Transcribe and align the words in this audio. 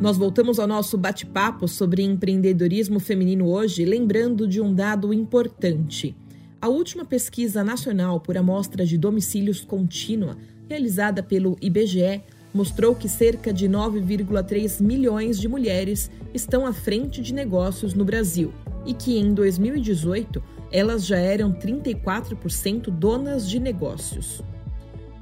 Nós 0.00 0.16
voltamos 0.16 0.60
ao 0.60 0.66
nosso 0.68 0.96
bate-papo 0.96 1.66
sobre 1.66 2.04
empreendedorismo 2.04 3.00
feminino 3.00 3.48
hoje, 3.48 3.84
lembrando 3.84 4.46
de 4.46 4.60
um 4.60 4.72
dado 4.72 5.12
importante. 5.12 6.14
A 6.60 6.68
última 6.68 7.04
pesquisa 7.04 7.64
nacional 7.64 8.20
por 8.20 8.36
amostra 8.36 8.86
de 8.86 8.96
domicílios 8.96 9.64
contínua, 9.64 10.36
realizada 10.68 11.20
pelo 11.20 11.56
IBGE, 11.60 12.22
mostrou 12.54 12.94
que 12.94 13.08
cerca 13.08 13.52
de 13.52 13.68
9,3 13.68 14.80
milhões 14.80 15.36
de 15.36 15.48
mulheres 15.48 16.08
estão 16.32 16.64
à 16.64 16.72
frente 16.72 17.20
de 17.20 17.34
negócios 17.34 17.92
no 17.92 18.04
Brasil 18.04 18.52
e 18.86 18.94
que 18.94 19.18
em 19.18 19.34
2018 19.34 20.40
elas 20.70 21.04
já 21.04 21.18
eram 21.18 21.52
34% 21.52 22.88
donas 22.88 23.50
de 23.50 23.58
negócios. 23.58 24.44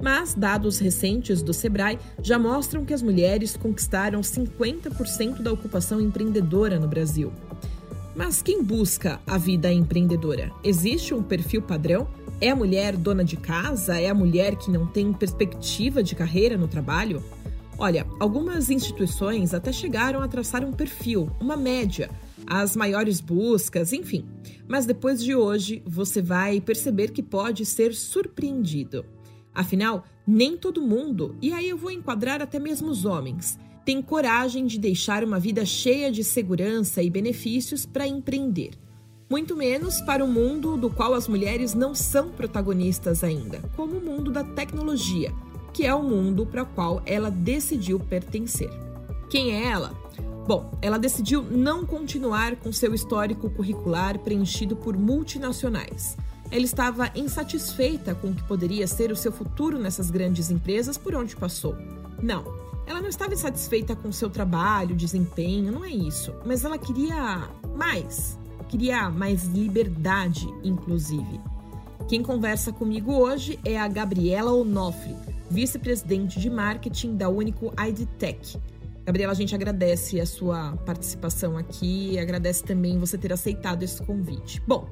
Mas 0.01 0.33
dados 0.33 0.79
recentes 0.79 1.41
do 1.41 1.53
Sebrae 1.53 1.99
já 2.21 2.37
mostram 2.37 2.85
que 2.85 2.93
as 2.93 3.01
mulheres 3.01 3.57
conquistaram 3.57 4.21
50% 4.21 5.41
da 5.41 5.51
ocupação 5.51 5.99
empreendedora 5.99 6.79
no 6.79 6.87
Brasil. 6.87 7.31
Mas 8.15 8.41
quem 8.41 8.63
busca 8.63 9.19
a 9.27 9.37
vida 9.37 9.71
empreendedora? 9.71 10.51
Existe 10.63 11.13
um 11.13 11.21
perfil 11.21 11.61
padrão? 11.61 12.07
É 12.41 12.49
a 12.49 12.55
mulher 12.55 12.95
dona 12.95 13.23
de 13.23 13.37
casa? 13.37 13.99
É 13.99 14.09
a 14.09 14.13
mulher 14.13 14.55
que 14.55 14.71
não 14.71 14.87
tem 14.87 15.13
perspectiva 15.13 16.01
de 16.01 16.15
carreira 16.15 16.57
no 16.57 16.67
trabalho? 16.67 17.23
Olha, 17.77 18.07
algumas 18.19 18.71
instituições 18.71 19.53
até 19.53 19.71
chegaram 19.71 20.21
a 20.21 20.27
traçar 20.27 20.65
um 20.65 20.71
perfil, 20.71 21.29
uma 21.39 21.55
média, 21.55 22.09
as 22.47 22.75
maiores 22.75 23.21
buscas, 23.21 23.93
enfim. 23.93 24.25
Mas 24.67 24.87
depois 24.87 25.23
de 25.23 25.35
hoje, 25.35 25.83
você 25.85 26.19
vai 26.19 26.59
perceber 26.59 27.11
que 27.11 27.21
pode 27.21 27.65
ser 27.65 27.93
surpreendido. 27.93 29.05
Afinal, 29.57 30.03
nem 30.27 30.55
todo 30.55 30.83
mundo, 30.83 31.35
e 31.41 31.51
aí 31.51 31.67
eu 31.67 31.75
vou 31.75 31.89
enquadrar 31.89 32.43
até 32.43 32.59
mesmo 32.59 32.89
os 32.91 33.05
homens, 33.05 33.57
tem 33.83 34.03
coragem 34.03 34.67
de 34.67 34.77
deixar 34.77 35.23
uma 35.23 35.39
vida 35.39 35.65
cheia 35.65 36.11
de 36.11 36.23
segurança 36.23 37.01
e 37.01 37.09
benefícios 37.09 37.83
para 37.83 38.07
empreender. 38.07 38.73
Muito 39.27 39.55
menos 39.55 39.99
para 40.01 40.23
o 40.23 40.27
mundo 40.27 40.77
do 40.77 40.91
qual 40.91 41.15
as 41.15 41.27
mulheres 41.27 41.73
não 41.73 41.95
são 41.95 42.29
protagonistas 42.29 43.23
ainda, 43.23 43.59
como 43.75 43.97
o 43.97 44.05
mundo 44.05 44.31
da 44.31 44.43
tecnologia, 44.43 45.33
que 45.73 45.87
é 45.87 45.93
o 45.95 46.03
mundo 46.03 46.45
para 46.45 46.61
o 46.61 46.67
qual 46.67 47.01
ela 47.03 47.31
decidiu 47.31 47.99
pertencer. 47.99 48.69
Quem 49.27 49.55
é 49.55 49.71
ela? 49.71 49.91
Bom, 50.47 50.71
ela 50.83 50.99
decidiu 50.99 51.41
não 51.41 51.83
continuar 51.83 52.57
com 52.57 52.71
seu 52.71 52.93
histórico 52.93 53.49
curricular 53.49 54.19
preenchido 54.19 54.75
por 54.75 54.95
multinacionais. 54.95 56.15
Ela 56.49 56.63
estava 56.63 57.11
insatisfeita 57.15 58.15
com 58.15 58.29
o 58.29 58.35
que 58.35 58.43
poderia 58.43 58.87
ser 58.87 59.11
o 59.11 59.15
seu 59.15 59.31
futuro 59.31 59.77
nessas 59.77 60.09
grandes 60.09 60.49
empresas 60.49 60.97
por 60.97 61.13
onde 61.13 61.35
passou. 61.35 61.75
Não, 62.21 62.43
ela 62.85 63.01
não 63.01 63.09
estava 63.09 63.33
insatisfeita 63.33 63.95
com 63.95 64.11
seu 64.11 64.29
trabalho, 64.29 64.95
desempenho, 64.95 65.73
não 65.73 65.83
é 65.83 65.91
isso. 65.91 66.33
Mas 66.45 66.63
ela 66.63 66.77
queria 66.77 67.49
mais. 67.75 68.39
Queria 68.69 69.09
mais 69.09 69.43
liberdade, 69.45 70.47
inclusive. 70.63 71.39
Quem 72.07 72.23
conversa 72.23 72.71
comigo 72.71 73.13
hoje 73.13 73.59
é 73.65 73.77
a 73.77 73.87
Gabriela 73.87 74.53
Onofre, 74.53 75.13
vice-presidente 75.51 76.39
de 76.39 76.49
marketing 76.49 77.17
da 77.17 77.27
Único 77.27 77.73
IDTech. 77.77 78.57
Gabriela, 79.07 79.31
a 79.31 79.35
gente 79.35 79.55
agradece 79.55 80.19
a 80.19 80.25
sua 80.25 80.75
participação 80.85 81.57
aqui, 81.57 82.19
agradece 82.19 82.61
também 82.61 82.99
você 82.99 83.17
ter 83.17 83.31
aceitado 83.31 83.81
esse 83.81 84.05
convite. 84.05 84.61
Bom, 84.67 84.89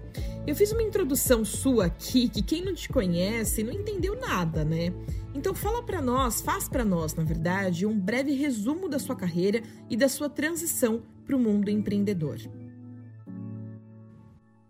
eu 0.48 0.56
fiz 0.56 0.72
uma 0.72 0.82
introdução 0.82 1.44
sua 1.44 1.88
aqui 1.88 2.30
que 2.30 2.42
quem 2.42 2.64
não 2.64 2.74
te 2.74 2.88
conhece 2.88 3.62
não 3.62 3.74
entendeu 3.74 4.18
nada, 4.18 4.64
né? 4.64 4.94
Então 5.34 5.54
fala 5.54 5.84
para 5.84 6.02
nós, 6.02 6.40
faz 6.40 6.70
para 6.70 6.86
nós, 6.86 7.14
na 7.14 7.26
verdade, 7.26 7.86
um 7.86 8.00
breve 8.00 8.32
resumo 8.32 8.88
da 8.88 9.00
sua 9.00 9.18
carreira 9.18 9.62
e 9.90 9.98
da 9.98 10.08
sua 10.08 10.30
transição 10.30 11.04
para 11.26 11.36
o 11.36 11.40
mundo 11.40 11.68
empreendedor. 11.68 12.38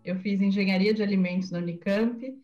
Eu 0.04 0.16
fiz 0.16 0.40
engenharia 0.40 0.92
de 0.92 1.04
alimentos 1.04 1.52
na 1.52 1.58
Unicamp, 1.58 2.36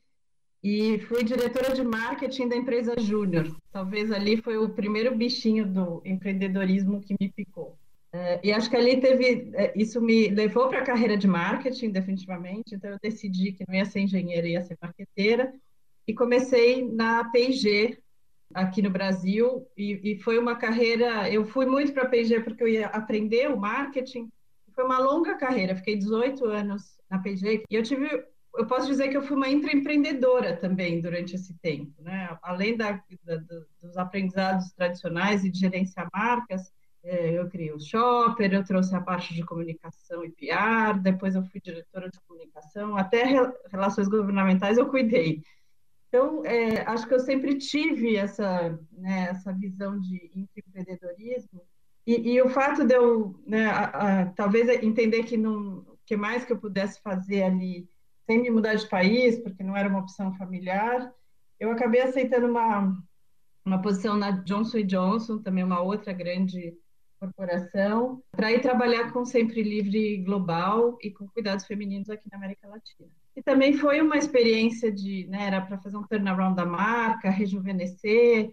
e 0.63 0.99
fui 1.01 1.25
diretora 1.25 1.75
de 1.75 1.83
marketing 1.83 2.49
da 2.49 2.57
empresa 2.57 2.95
Júnior. 2.99 3.55
Talvez 3.73 4.13
ali 4.13 4.37
foi 4.37 4.57
o 4.57 4.69
primeiro 4.69 5.15
bichinho 5.15 5.67
do 5.67 6.01
empreendedorismo 6.05 7.01
que 7.01 7.17
me 7.21 7.29
picou. 7.29 7.77
É, 8.13 8.41
e 8.45 8.53
acho 8.53 8.71
que 8.71 8.77
ali 8.77 9.01
teve, 9.01 9.51
é, 9.55 9.73
isso 9.75 10.01
me 10.01 10.29
levou 10.29 10.69
para 10.69 10.81
a 10.81 10.85
carreira 10.85 11.17
de 11.17 11.27
marketing, 11.27 11.91
definitivamente. 11.91 12.75
Então 12.75 12.91
eu 12.91 12.99
decidi 13.03 13.53
que 13.53 13.65
não 13.67 13.75
ia 13.75 13.87
ser 13.87 14.01
engenheira, 14.01 14.47
ia 14.47 14.63
ser 14.63 14.77
marqueteira. 14.81 15.53
E 16.07 16.15
comecei 16.15 16.87
na 16.87 17.25
P&G 17.31 17.99
aqui 18.55 18.83
no 18.83 18.91
Brasil. 18.91 19.67
E, 19.77 20.13
e 20.13 20.19
foi 20.19 20.39
uma 20.39 20.55
carreira. 20.55 21.29
Eu 21.29 21.45
fui 21.45 21.67
muito 21.67 21.93
para 21.93 22.05
a 22.05 22.09
P&G 22.09 22.41
porque 22.41 22.63
eu 22.63 22.69
ia 22.69 22.87
aprender 22.87 23.51
o 23.51 23.59
marketing. 23.59 24.31
Foi 24.75 24.85
uma 24.85 24.99
longa 24.99 25.35
carreira. 25.35 25.75
Fiquei 25.75 25.97
18 25.97 26.45
anos 26.45 26.99
na 27.11 27.19
P&G 27.19 27.65
e 27.69 27.75
eu 27.75 27.83
tive 27.83 28.25
eu 28.55 28.67
posso 28.67 28.87
dizer 28.87 29.09
que 29.09 29.17
eu 29.17 29.23
fui 29.23 29.37
uma 29.37 29.49
intraempreendedora 29.49 30.57
também 30.57 31.01
durante 31.01 31.35
esse 31.35 31.55
tempo, 31.59 32.03
né? 32.03 32.37
Além 32.43 32.77
da, 32.77 33.03
da, 33.25 33.37
dos 33.81 33.97
aprendizados 33.97 34.71
tradicionais 34.73 35.45
e 35.45 35.51
de 35.51 35.59
gerenciar 35.59 36.09
marcas, 36.13 36.71
é, 37.05 37.39
eu 37.39 37.49
criei 37.49 37.73
o 37.73 37.81
Shopper, 37.81 38.53
eu 38.53 38.65
trouxe 38.65 38.95
a 38.95 39.01
parte 39.01 39.35
de 39.35 39.45
comunicação 39.45 40.25
e 40.25 40.31
PR, 40.31 41.01
depois 41.03 41.35
eu 41.35 41.43
fui 41.45 41.61
diretora 41.61 42.09
de 42.09 42.21
comunicação, 42.21 42.97
até 42.97 43.25
relações 43.71 44.09
governamentais 44.09 44.79
eu 44.79 44.89
cuidei. 44.89 45.43
Então, 46.09 46.45
é, 46.45 46.83
acho 46.83 47.09
que 47.09 47.15
eu 47.15 47.21
sempre 47.21 47.57
tive 47.57 48.17
essa, 48.17 48.79
né, 48.93 49.29
essa 49.31 49.53
visão 49.53 49.99
de 49.99 50.31
empreendedorismo 50.37 51.63
e, 52.07 52.35
e, 52.35 52.43
o 52.43 52.49
fato 52.49 52.85
de 52.85 52.95
eu, 52.95 53.41
né, 53.47 53.67
a, 53.67 53.85
a, 54.21 54.27
talvez 54.27 54.69
entender 54.83 55.23
que 55.23 55.37
não, 55.37 55.87
que 56.05 56.17
mais 56.17 56.45
que 56.45 56.53
eu 56.53 56.59
pudesse 56.59 57.01
fazer 57.01 57.45
ali 57.45 57.89
sem 58.27 58.43
me 58.43 58.51
mudar 58.51 58.75
de 58.75 58.89
país, 58.89 59.39
porque 59.39 59.63
não 59.63 59.77
era 59.77 59.89
uma 59.89 60.01
opção 60.01 60.33
familiar, 60.35 61.13
eu 61.59 61.71
acabei 61.71 62.01
aceitando 62.01 62.47
uma, 62.47 62.97
uma 63.65 63.81
posição 63.81 64.17
na 64.17 64.31
Johnson 64.31 64.83
Johnson, 64.83 65.39
também 65.39 65.63
uma 65.63 65.81
outra 65.81 66.13
grande 66.13 66.77
corporação, 67.21 68.21
para 68.33 68.51
ir 68.51 68.61
trabalhar 68.61 69.13
com 69.13 69.25
Sempre 69.25 69.63
Livre 69.63 70.19
Global 70.25 70.99
e 71.01 71.11
com 71.11 71.29
cuidados 71.29 71.65
femininos 71.65 72.11
aqui 72.11 72.29
na 72.31 72.37
América 72.37 72.67
Latina. 72.67 73.09
E 73.37 73.43
também 73.43 73.75
foi 73.75 74.01
uma 74.01 74.17
experiência 74.17 74.91
de, 74.91 75.27
né, 75.29 75.47
era 75.47 75.61
para 75.61 75.79
fazer 75.79 75.97
um 75.97 76.03
turnaround 76.03 76.57
da 76.57 76.67
marca, 76.67 77.31
rejuvenescer, 77.31 78.53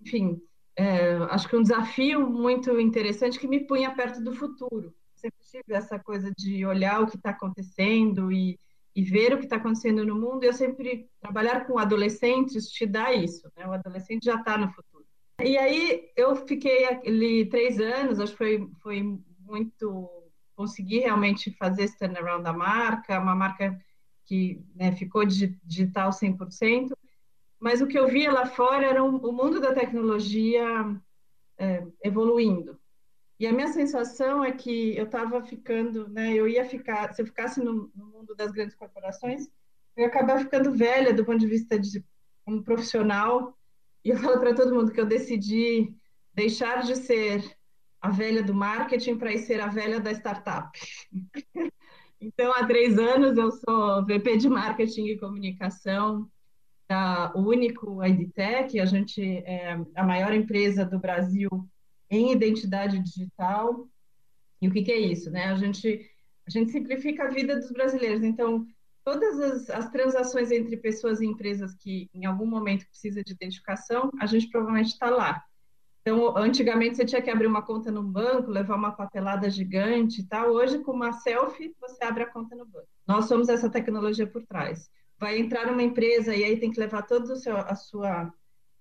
enfim, 0.00 0.40
é, 0.76 1.16
acho 1.30 1.48
que 1.48 1.56
um 1.56 1.62
desafio 1.62 2.30
muito 2.30 2.78
interessante 2.78 3.38
que 3.40 3.48
me 3.48 3.66
punha 3.66 3.94
perto 3.94 4.22
do 4.22 4.32
futuro. 4.32 4.94
Sempre 5.16 5.38
tive 5.50 5.74
essa 5.74 5.98
coisa 5.98 6.30
de 6.36 6.64
olhar 6.64 7.00
o 7.00 7.06
que 7.06 7.16
está 7.16 7.30
acontecendo 7.30 8.30
e 8.30 8.56
e 8.96 9.02
ver 9.02 9.34
o 9.34 9.38
que 9.38 9.44
está 9.44 9.56
acontecendo 9.56 10.06
no 10.06 10.18
mundo, 10.18 10.42
eu 10.42 10.54
sempre 10.54 11.06
trabalhar 11.20 11.66
com 11.66 11.78
adolescentes 11.78 12.70
te 12.70 12.86
dá 12.86 13.12
isso, 13.12 13.46
né? 13.54 13.66
O 13.66 13.72
adolescente 13.72 14.24
já 14.24 14.36
está 14.36 14.56
no 14.56 14.70
futuro. 14.72 15.04
E 15.44 15.58
aí 15.58 16.10
eu 16.16 16.34
fiquei 16.34 16.86
ali 16.86 17.44
três 17.44 17.78
anos, 17.78 18.18
acho 18.18 18.32
que 18.32 18.38
foi, 18.38 18.70
foi 18.82 19.02
muito 19.40 20.10
consegui 20.56 21.00
realmente 21.00 21.50
fazer 21.50 21.82
esse 21.82 21.98
turnaround 21.98 22.42
da 22.42 22.54
marca, 22.54 23.20
uma 23.20 23.34
marca 23.34 23.78
que 24.24 24.64
né, 24.74 24.90
ficou 24.92 25.26
digital 25.26 26.08
100%, 26.08 26.92
mas 27.60 27.82
o 27.82 27.86
que 27.86 27.98
eu 27.98 28.08
via 28.08 28.32
lá 28.32 28.46
fora 28.46 28.86
era 28.86 29.04
o 29.04 29.32
mundo 29.32 29.60
da 29.60 29.74
tecnologia 29.74 30.64
é, 31.58 31.86
evoluindo. 32.02 32.78
E 33.38 33.46
a 33.46 33.52
minha 33.52 33.68
sensação 33.68 34.42
é 34.42 34.52
que 34.52 34.96
eu 34.96 35.04
estava 35.04 35.42
ficando, 35.42 36.08
né? 36.08 36.32
Eu 36.32 36.48
ia 36.48 36.64
ficar, 36.64 37.12
se 37.12 37.20
eu 37.20 37.26
ficasse 37.26 37.60
no, 37.62 37.90
no, 37.94 38.06
mundo 38.06 38.34
das 38.34 38.50
grandes 38.50 38.74
corporações, 38.74 39.46
eu 39.94 40.02
ia 40.02 40.06
acabar 40.06 40.38
ficando 40.38 40.72
velha 40.72 41.12
do 41.12 41.24
ponto 41.24 41.38
de 41.38 41.46
vista 41.46 41.78
de 41.78 42.02
um 42.46 42.62
profissional. 42.62 43.56
E 44.02 44.10
eu 44.10 44.16
falo 44.16 44.40
para 44.40 44.54
todo 44.54 44.74
mundo 44.74 44.90
que 44.90 45.00
eu 45.00 45.04
decidi 45.04 45.94
deixar 46.32 46.82
de 46.82 46.96
ser 46.96 47.44
a 48.00 48.08
velha 48.08 48.42
do 48.42 48.54
marketing 48.54 49.18
para 49.18 49.32
ir 49.32 49.38
ser 49.38 49.60
a 49.60 49.66
velha 49.66 50.00
da 50.00 50.12
startup. 50.12 50.70
então, 52.18 52.52
há 52.52 52.66
três 52.66 52.98
anos 52.98 53.36
eu 53.36 53.50
sou 53.50 54.06
VP 54.06 54.38
de 54.38 54.48
marketing 54.48 55.08
e 55.08 55.18
comunicação 55.18 56.30
da 56.88 57.32
Único 57.34 58.02
EdTech. 58.02 58.80
A 58.80 58.86
gente 58.86 59.20
é 59.44 59.78
a 59.94 60.04
maior 60.04 60.32
empresa 60.32 60.86
do 60.86 60.98
Brasil 60.98 61.50
em 62.10 62.32
identidade 62.32 62.98
digital. 62.98 63.88
E 64.60 64.68
o 64.68 64.72
que, 64.72 64.82
que 64.82 64.92
é 64.92 64.98
isso? 64.98 65.30
Né? 65.30 65.44
A, 65.46 65.56
gente, 65.56 66.08
a 66.46 66.50
gente 66.50 66.70
simplifica 66.70 67.24
a 67.24 67.30
vida 67.30 67.56
dos 67.56 67.70
brasileiros. 67.70 68.22
Então, 68.22 68.66
todas 69.04 69.38
as, 69.40 69.70
as, 69.70 69.90
transações 69.90 70.50
entre 70.50 70.76
pessoas 70.76 71.20
e 71.20 71.26
empresas 71.26 71.74
que 71.74 72.10
em 72.12 72.24
algum 72.24 72.46
momento 72.46 72.86
precisa 72.88 73.22
de 73.22 73.32
identificação, 73.32 74.10
a 74.20 74.26
gente 74.26 74.48
provavelmente 74.48 74.92
está 74.92 75.10
lá. 75.10 75.42
Então, 76.00 76.36
antigamente 76.36 76.96
você 76.96 77.04
tinha 77.04 77.20
que 77.20 77.30
abrir 77.30 77.48
uma 77.48 77.62
conta 77.62 77.90
no 77.90 78.02
banco, 78.02 78.50
levar 78.50 78.76
uma 78.76 78.92
papelada 78.92 79.50
gigante 79.50 80.20
e 80.20 80.24
tal. 80.24 80.50
Hoje, 80.50 80.78
com 80.78 80.92
uma 80.92 81.12
selfie, 81.12 81.74
você 81.80 82.04
abre 82.04 82.22
a 82.22 82.30
conta 82.30 82.54
no 82.54 82.64
banco. 82.64 82.86
Nós 83.06 83.24
somos 83.26 83.48
essa 83.48 83.68
tecnologia 83.68 84.26
por 84.26 84.44
trás. 84.46 84.88
Vai 85.18 85.38
entrar 85.38 85.66
numa 85.66 85.82
empresa 85.82 86.34
e 86.34 86.44
aí 86.44 86.60
tem 86.60 86.70
que 86.70 86.78
levar 86.78 87.02
toda 87.02 87.32
a 87.32 87.74
sua 87.74 88.32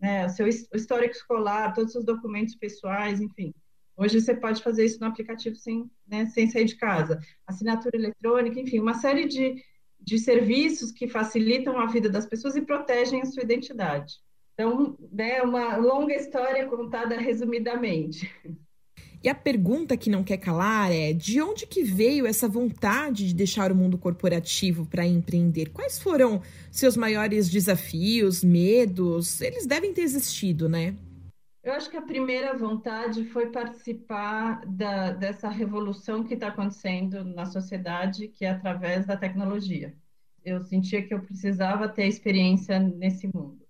né, 0.05 0.27
o 0.27 0.29
seu 0.29 0.47
histórico 0.47 1.15
escolar, 1.15 1.73
todos 1.73 1.95
os 1.95 2.05
documentos 2.05 2.55
pessoais, 2.55 3.19
enfim. 3.19 3.51
Hoje 3.97 4.21
você 4.21 4.35
pode 4.35 4.61
fazer 4.61 4.85
isso 4.85 4.99
no 4.99 5.07
aplicativo 5.07 5.55
sem, 5.55 5.89
né, 6.07 6.27
sem 6.27 6.47
sair 6.47 6.65
de 6.65 6.75
casa. 6.75 7.19
Assinatura 7.47 7.97
eletrônica, 7.97 8.59
enfim, 8.59 8.79
uma 8.79 8.93
série 8.93 9.25
de, 9.25 9.55
de 9.99 10.19
serviços 10.19 10.91
que 10.91 11.07
facilitam 11.07 11.79
a 11.79 11.87
vida 11.87 12.07
das 12.07 12.27
pessoas 12.27 12.55
e 12.55 12.61
protegem 12.61 13.21
a 13.21 13.25
sua 13.25 13.41
identidade. 13.41 14.19
Então, 14.53 14.95
né, 15.11 15.41
uma 15.41 15.75
longa 15.77 16.13
história 16.13 16.67
contada 16.67 17.17
resumidamente. 17.17 18.31
E 19.25 19.29
a 19.29 19.33
pergunta 19.33 19.97
que 19.97 20.07
não 20.07 20.23
quer 20.23 20.37
calar 20.37 20.91
é: 20.91 21.11
de 21.11 21.41
onde 21.41 21.65
que 21.65 21.81
veio 21.81 22.27
essa 22.27 22.47
vontade 22.47 23.27
de 23.27 23.33
deixar 23.33 23.71
o 23.71 23.75
mundo 23.75 23.97
corporativo 23.97 24.85
para 24.85 25.03
empreender? 25.03 25.71
Quais 25.71 25.97
foram 25.97 26.43
seus 26.69 26.95
maiores 26.95 27.49
desafios, 27.49 28.43
medos? 28.43 29.41
Eles 29.41 29.65
devem 29.65 29.91
ter 29.91 30.01
existido, 30.01 30.69
né? 30.69 30.95
Eu 31.63 31.73
acho 31.73 31.89
que 31.89 31.97
a 31.97 32.03
primeira 32.03 32.55
vontade 32.55 33.25
foi 33.25 33.47
participar 33.47 34.63
da, 34.67 35.13
dessa 35.13 35.49
revolução 35.49 36.23
que 36.23 36.35
está 36.35 36.49
acontecendo 36.49 37.23
na 37.23 37.47
sociedade, 37.47 38.27
que 38.27 38.45
é 38.45 38.51
através 38.51 39.07
da 39.07 39.17
tecnologia. 39.17 39.91
Eu 40.43 40.61
sentia 40.61 41.01
que 41.01 41.11
eu 41.11 41.19
precisava 41.19 41.89
ter 41.89 42.05
experiência 42.05 42.77
nesse 42.77 43.25
mundo. 43.33 43.64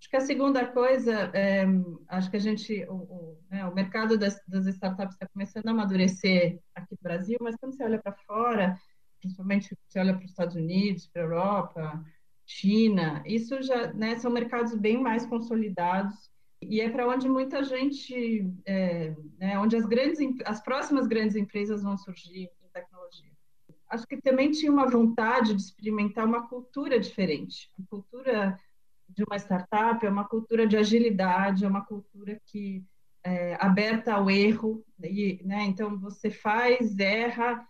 Acho 0.00 0.08
que 0.08 0.16
a 0.16 0.20
segunda 0.20 0.66
coisa, 0.66 1.30
é, 1.34 1.66
acho 2.08 2.30
que 2.30 2.36
a 2.38 2.40
gente, 2.40 2.86
o, 2.88 2.94
o, 2.94 3.38
né, 3.50 3.66
o 3.66 3.74
mercado 3.74 4.16
das, 4.16 4.40
das 4.48 4.66
startups 4.66 5.12
está 5.12 5.28
começando 5.28 5.68
a 5.68 5.72
amadurecer 5.72 6.58
aqui 6.74 6.92
no 6.92 7.02
Brasil, 7.02 7.36
mas 7.42 7.54
quando 7.56 7.76
você 7.76 7.84
olha 7.84 8.00
para 8.00 8.14
fora, 8.26 8.78
principalmente 9.20 9.76
você 9.86 10.00
olha 10.00 10.14
para 10.14 10.24
os 10.24 10.30
Estados 10.30 10.56
Unidos, 10.56 11.06
para 11.06 11.20
a 11.20 11.24
Europa, 11.26 12.04
China, 12.46 13.22
isso 13.26 13.60
já 13.62 13.92
né, 13.92 14.16
são 14.16 14.30
mercados 14.30 14.74
bem 14.74 14.98
mais 14.98 15.26
consolidados 15.26 16.30
e 16.62 16.80
é 16.80 16.88
para 16.88 17.06
onde 17.06 17.28
muita 17.28 17.62
gente, 17.62 18.50
é, 18.64 19.14
né, 19.38 19.58
onde 19.58 19.76
as 19.76 19.84
grandes, 19.84 20.18
as 20.46 20.62
próximas 20.62 21.06
grandes 21.06 21.36
empresas 21.36 21.82
vão 21.82 21.98
surgir 21.98 22.50
em 22.62 22.68
tecnologia. 22.72 23.30
Acho 23.90 24.06
que 24.06 24.22
também 24.22 24.50
tinha 24.50 24.72
uma 24.72 24.88
vontade 24.88 25.54
de 25.54 25.60
experimentar 25.60 26.24
uma 26.24 26.48
cultura 26.48 26.98
diferente, 26.98 27.70
uma 27.76 27.86
cultura 27.86 28.58
de 29.14 29.24
uma 29.24 29.36
startup 29.36 30.04
é 30.04 30.10
uma 30.10 30.24
cultura 30.24 30.66
de 30.66 30.76
agilidade, 30.76 31.64
é 31.64 31.68
uma 31.68 31.84
cultura 31.84 32.40
que 32.46 32.84
é 33.22 33.54
aberta 33.60 34.14
ao 34.14 34.30
erro, 34.30 34.84
e, 35.02 35.40
né, 35.44 35.64
então 35.64 35.98
você 35.98 36.30
faz, 36.30 36.98
erra, 36.98 37.66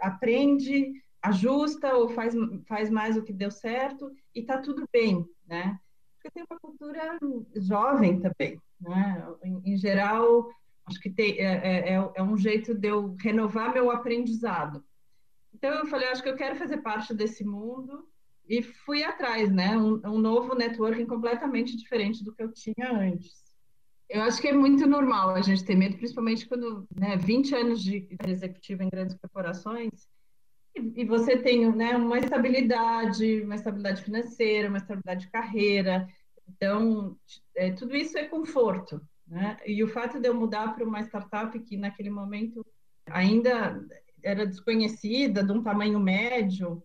aprende, 0.00 0.92
ajusta 1.22 1.94
ou 1.94 2.08
faz, 2.08 2.34
faz 2.66 2.90
mais 2.90 3.16
o 3.16 3.22
que 3.22 3.32
deu 3.32 3.50
certo 3.50 4.10
e 4.34 4.40
está 4.40 4.58
tudo 4.58 4.88
bem, 4.92 5.26
né? 5.46 5.78
Porque 6.16 6.30
tem 6.30 6.44
uma 6.48 6.58
cultura 6.58 7.18
jovem 7.56 8.20
também, 8.20 8.58
né? 8.80 9.26
Em, 9.42 9.72
em 9.72 9.76
geral, 9.76 10.48
acho 10.86 11.00
que 11.00 11.10
tem, 11.10 11.38
é, 11.38 11.44
é, 11.44 11.94
é, 11.94 12.12
é 12.14 12.22
um 12.22 12.36
jeito 12.36 12.74
de 12.74 12.88
eu 12.88 13.14
renovar 13.20 13.72
meu 13.72 13.90
aprendizado. 13.90 14.82
Então 15.52 15.70
eu 15.70 15.86
falei, 15.86 16.08
acho 16.08 16.22
que 16.22 16.28
eu 16.28 16.36
quero 16.36 16.56
fazer 16.56 16.78
parte 16.78 17.14
desse 17.14 17.44
mundo 17.44 18.08
e 18.48 18.62
fui 18.62 19.02
atrás, 19.02 19.50
né? 19.50 19.76
Um, 19.76 20.00
um, 20.04 20.18
novo 20.18 20.54
networking 20.54 21.06
completamente 21.06 21.76
diferente 21.76 22.22
do 22.22 22.34
que 22.34 22.42
eu 22.42 22.52
tinha 22.52 22.92
antes. 22.92 23.44
Eu 24.08 24.22
acho 24.22 24.40
que 24.40 24.48
é 24.48 24.52
muito 24.52 24.86
normal 24.86 25.30
a 25.30 25.40
gente 25.40 25.64
ter 25.64 25.74
medo, 25.74 25.96
principalmente 25.96 26.46
quando, 26.46 26.86
né, 26.94 27.16
20 27.16 27.54
anos 27.54 27.82
de 27.82 28.06
executivo 28.26 28.82
em 28.82 28.90
grandes 28.90 29.16
corporações, 29.16 30.06
e, 30.76 31.02
e 31.02 31.04
você 31.04 31.38
tem 31.38 31.70
né, 31.72 31.96
uma 31.96 32.18
estabilidade, 32.18 33.42
uma 33.42 33.54
estabilidade 33.54 34.02
financeira, 34.02 34.68
uma 34.68 34.78
estabilidade 34.78 35.24
de 35.24 35.30
carreira. 35.30 36.06
Então, 36.48 37.16
é, 37.56 37.72
tudo 37.72 37.96
isso 37.96 38.18
é 38.18 38.24
conforto. 38.24 39.00
Né? 39.26 39.56
E 39.66 39.82
o 39.82 39.88
fato 39.88 40.20
de 40.20 40.28
eu 40.28 40.34
mudar 40.34 40.74
para 40.74 40.84
uma 40.84 41.00
startup 41.00 41.58
que 41.60 41.76
naquele 41.76 42.10
momento 42.10 42.64
ainda 43.06 43.82
era 44.22 44.46
desconhecida, 44.46 45.42
de 45.42 45.52
um 45.52 45.62
tamanho 45.62 45.98
médio, 46.00 46.82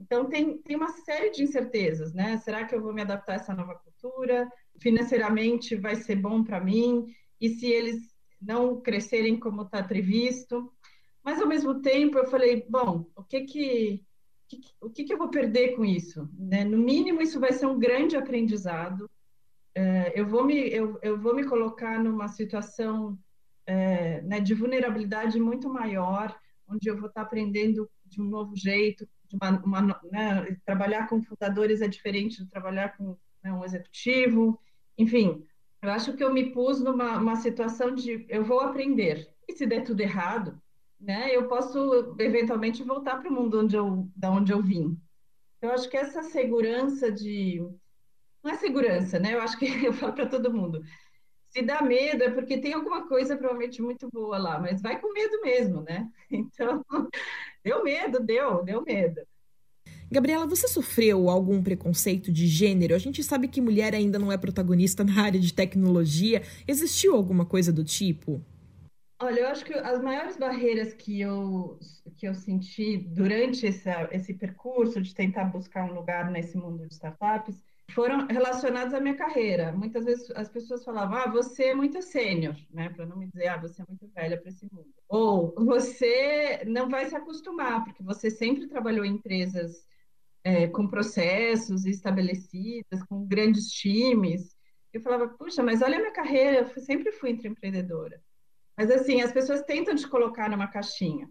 então, 0.00 0.28
tem, 0.30 0.56
tem 0.58 0.76
uma 0.76 0.88
série 0.88 1.30
de 1.30 1.42
incertezas, 1.42 2.14
né? 2.14 2.38
Será 2.38 2.64
que 2.64 2.74
eu 2.74 2.80
vou 2.80 2.94
me 2.94 3.02
adaptar 3.02 3.34
a 3.34 3.36
essa 3.36 3.54
nova 3.54 3.74
cultura? 3.74 4.50
Financeiramente 4.80 5.76
vai 5.76 5.94
ser 5.94 6.16
bom 6.16 6.42
para 6.42 6.58
mim? 6.58 7.06
E 7.38 7.50
se 7.50 7.66
eles 7.66 8.14
não 8.40 8.80
crescerem 8.80 9.38
como 9.38 9.62
está 9.62 9.82
previsto? 9.82 10.72
Mas, 11.22 11.40
ao 11.40 11.46
mesmo 11.46 11.82
tempo, 11.82 12.16
eu 12.16 12.26
falei, 12.26 12.64
bom, 12.66 13.04
o 13.14 13.22
que 13.22 13.42
que, 13.42 14.02
que 14.48 14.60
o 14.80 14.88
que, 14.88 15.04
que 15.04 15.12
eu 15.12 15.18
vou 15.18 15.28
perder 15.28 15.76
com 15.76 15.84
isso? 15.84 16.26
Né? 16.38 16.64
No 16.64 16.78
mínimo, 16.78 17.20
isso 17.20 17.38
vai 17.38 17.52
ser 17.52 17.66
um 17.66 17.78
grande 17.78 18.16
aprendizado. 18.16 19.08
É, 19.74 20.18
eu, 20.18 20.26
vou 20.26 20.44
me, 20.44 20.56
eu, 20.70 20.98
eu 21.02 21.20
vou 21.20 21.34
me 21.34 21.44
colocar 21.44 22.02
numa 22.02 22.26
situação 22.26 23.18
é, 23.66 24.22
né, 24.22 24.40
de 24.40 24.54
vulnerabilidade 24.54 25.38
muito 25.38 25.68
maior, 25.68 26.34
onde 26.66 26.88
eu 26.88 26.96
vou 26.96 27.08
estar 27.08 27.20
aprendendo 27.22 27.88
de 28.06 28.20
um 28.20 28.24
novo 28.24 28.56
jeito, 28.56 29.06
uma, 29.36 29.50
uma, 29.64 30.00
né, 30.10 30.56
trabalhar 30.64 31.08
com 31.08 31.22
fundadores 31.22 31.80
é 31.80 31.88
diferente 31.88 32.42
de 32.42 32.50
trabalhar 32.50 32.96
com 32.96 33.16
né, 33.42 33.52
um 33.52 33.64
executivo, 33.64 34.58
enfim, 34.96 35.44
eu 35.82 35.90
acho 35.90 36.14
que 36.14 36.22
eu 36.22 36.32
me 36.32 36.52
pus 36.52 36.80
numa 36.80 37.36
situação 37.36 37.94
de 37.94 38.26
eu 38.28 38.44
vou 38.44 38.60
aprender 38.60 39.28
e 39.48 39.52
se 39.54 39.66
der 39.66 39.82
tudo 39.82 40.00
errado, 40.00 40.60
né, 41.00 41.34
eu 41.34 41.48
posso 41.48 42.14
eventualmente 42.18 42.82
voltar 42.82 43.18
para 43.18 43.30
o 43.30 43.32
mundo 43.32 43.60
onde 43.60 43.76
eu, 43.76 44.08
da 44.14 44.30
onde 44.30 44.52
eu 44.52 44.62
vim. 44.62 45.00
Eu 45.62 45.72
acho 45.72 45.88
que 45.88 45.96
essa 45.96 46.22
segurança 46.22 47.10
de 47.10 47.60
não 48.42 48.52
é 48.52 48.56
segurança, 48.56 49.18
né? 49.18 49.34
Eu 49.34 49.42
acho 49.42 49.58
que 49.58 49.66
eu 49.84 49.92
falo 49.92 50.14
para 50.14 50.26
todo 50.26 50.52
mundo. 50.52 50.82
Se 51.50 51.62
dá 51.62 51.82
medo 51.82 52.22
é 52.22 52.30
porque 52.30 52.58
tem 52.58 52.72
alguma 52.72 53.06
coisa 53.08 53.36
provavelmente 53.36 53.82
muito 53.82 54.08
boa 54.10 54.38
lá, 54.38 54.58
mas 54.58 54.80
vai 54.80 55.00
com 55.00 55.12
medo 55.12 55.40
mesmo, 55.42 55.82
né? 55.82 56.08
Então, 56.30 56.84
Deu 57.62 57.84
medo, 57.84 58.20
deu, 58.20 58.64
deu 58.64 58.82
medo. 58.82 59.20
Gabriela, 60.10 60.46
você 60.46 60.66
sofreu 60.66 61.28
algum 61.28 61.62
preconceito 61.62 62.32
de 62.32 62.46
gênero? 62.46 62.94
A 62.94 62.98
gente 62.98 63.22
sabe 63.22 63.48
que 63.48 63.60
mulher 63.60 63.94
ainda 63.94 64.18
não 64.18 64.32
é 64.32 64.36
protagonista 64.36 65.04
na 65.04 65.22
área 65.22 65.38
de 65.38 65.52
tecnologia. 65.52 66.42
Existiu 66.66 67.14
alguma 67.14 67.44
coisa 67.44 67.72
do 67.72 67.84
tipo? 67.84 68.42
Olha, 69.22 69.40
eu 69.40 69.48
acho 69.48 69.64
que 69.64 69.74
as 69.74 70.02
maiores 70.02 70.38
barreiras 70.38 70.94
que 70.94 71.20
eu, 71.20 71.78
que 72.16 72.26
eu 72.26 72.34
senti 72.34 72.96
durante 72.96 73.66
essa, 73.66 74.08
esse 74.10 74.32
percurso 74.32 75.00
de 75.02 75.14
tentar 75.14 75.44
buscar 75.44 75.84
um 75.84 75.94
lugar 75.94 76.30
nesse 76.30 76.56
mundo 76.56 76.86
de 76.86 76.94
startups 76.94 77.62
foram 77.90 78.26
relacionados 78.26 78.94
à 78.94 79.00
minha 79.00 79.16
carreira. 79.16 79.72
Muitas 79.72 80.04
vezes 80.04 80.30
as 80.32 80.48
pessoas 80.48 80.84
falavam, 80.84 81.18
ah, 81.18 81.30
você 81.30 81.64
é 81.66 81.74
muito 81.74 82.00
sênior, 82.02 82.56
né? 82.70 82.88
Para 82.90 83.06
não 83.06 83.16
me 83.16 83.26
dizer, 83.26 83.48
ah, 83.48 83.56
você 83.56 83.82
é 83.82 83.84
muito 83.88 84.08
velha 84.08 84.40
para 84.40 84.48
esse 84.48 84.66
mundo. 84.72 84.92
Ou 85.08 85.54
você 85.56 86.62
não 86.66 86.88
vai 86.88 87.06
se 87.06 87.16
acostumar, 87.16 87.84
porque 87.84 88.02
você 88.02 88.30
sempre 88.30 88.66
trabalhou 88.66 89.04
em 89.04 89.14
empresas 89.14 89.86
é, 90.42 90.66
com 90.68 90.88
processos 90.88 91.84
estabelecidas, 91.86 93.02
com 93.08 93.26
grandes 93.26 93.70
times. 93.70 94.56
Eu 94.92 95.00
falava, 95.00 95.28
puxa, 95.28 95.62
mas 95.62 95.82
olha 95.82 95.96
a 95.96 96.00
minha 96.00 96.12
carreira, 96.12 96.70
eu 96.74 96.82
sempre 96.82 97.12
fui 97.12 97.30
empreendedora. 97.30 98.22
Mas 98.76 98.90
assim, 98.90 99.20
as 99.20 99.32
pessoas 99.32 99.62
tentam 99.62 99.94
te 99.94 100.08
colocar 100.08 100.48
numa 100.48 100.66
caixinha. 100.66 101.28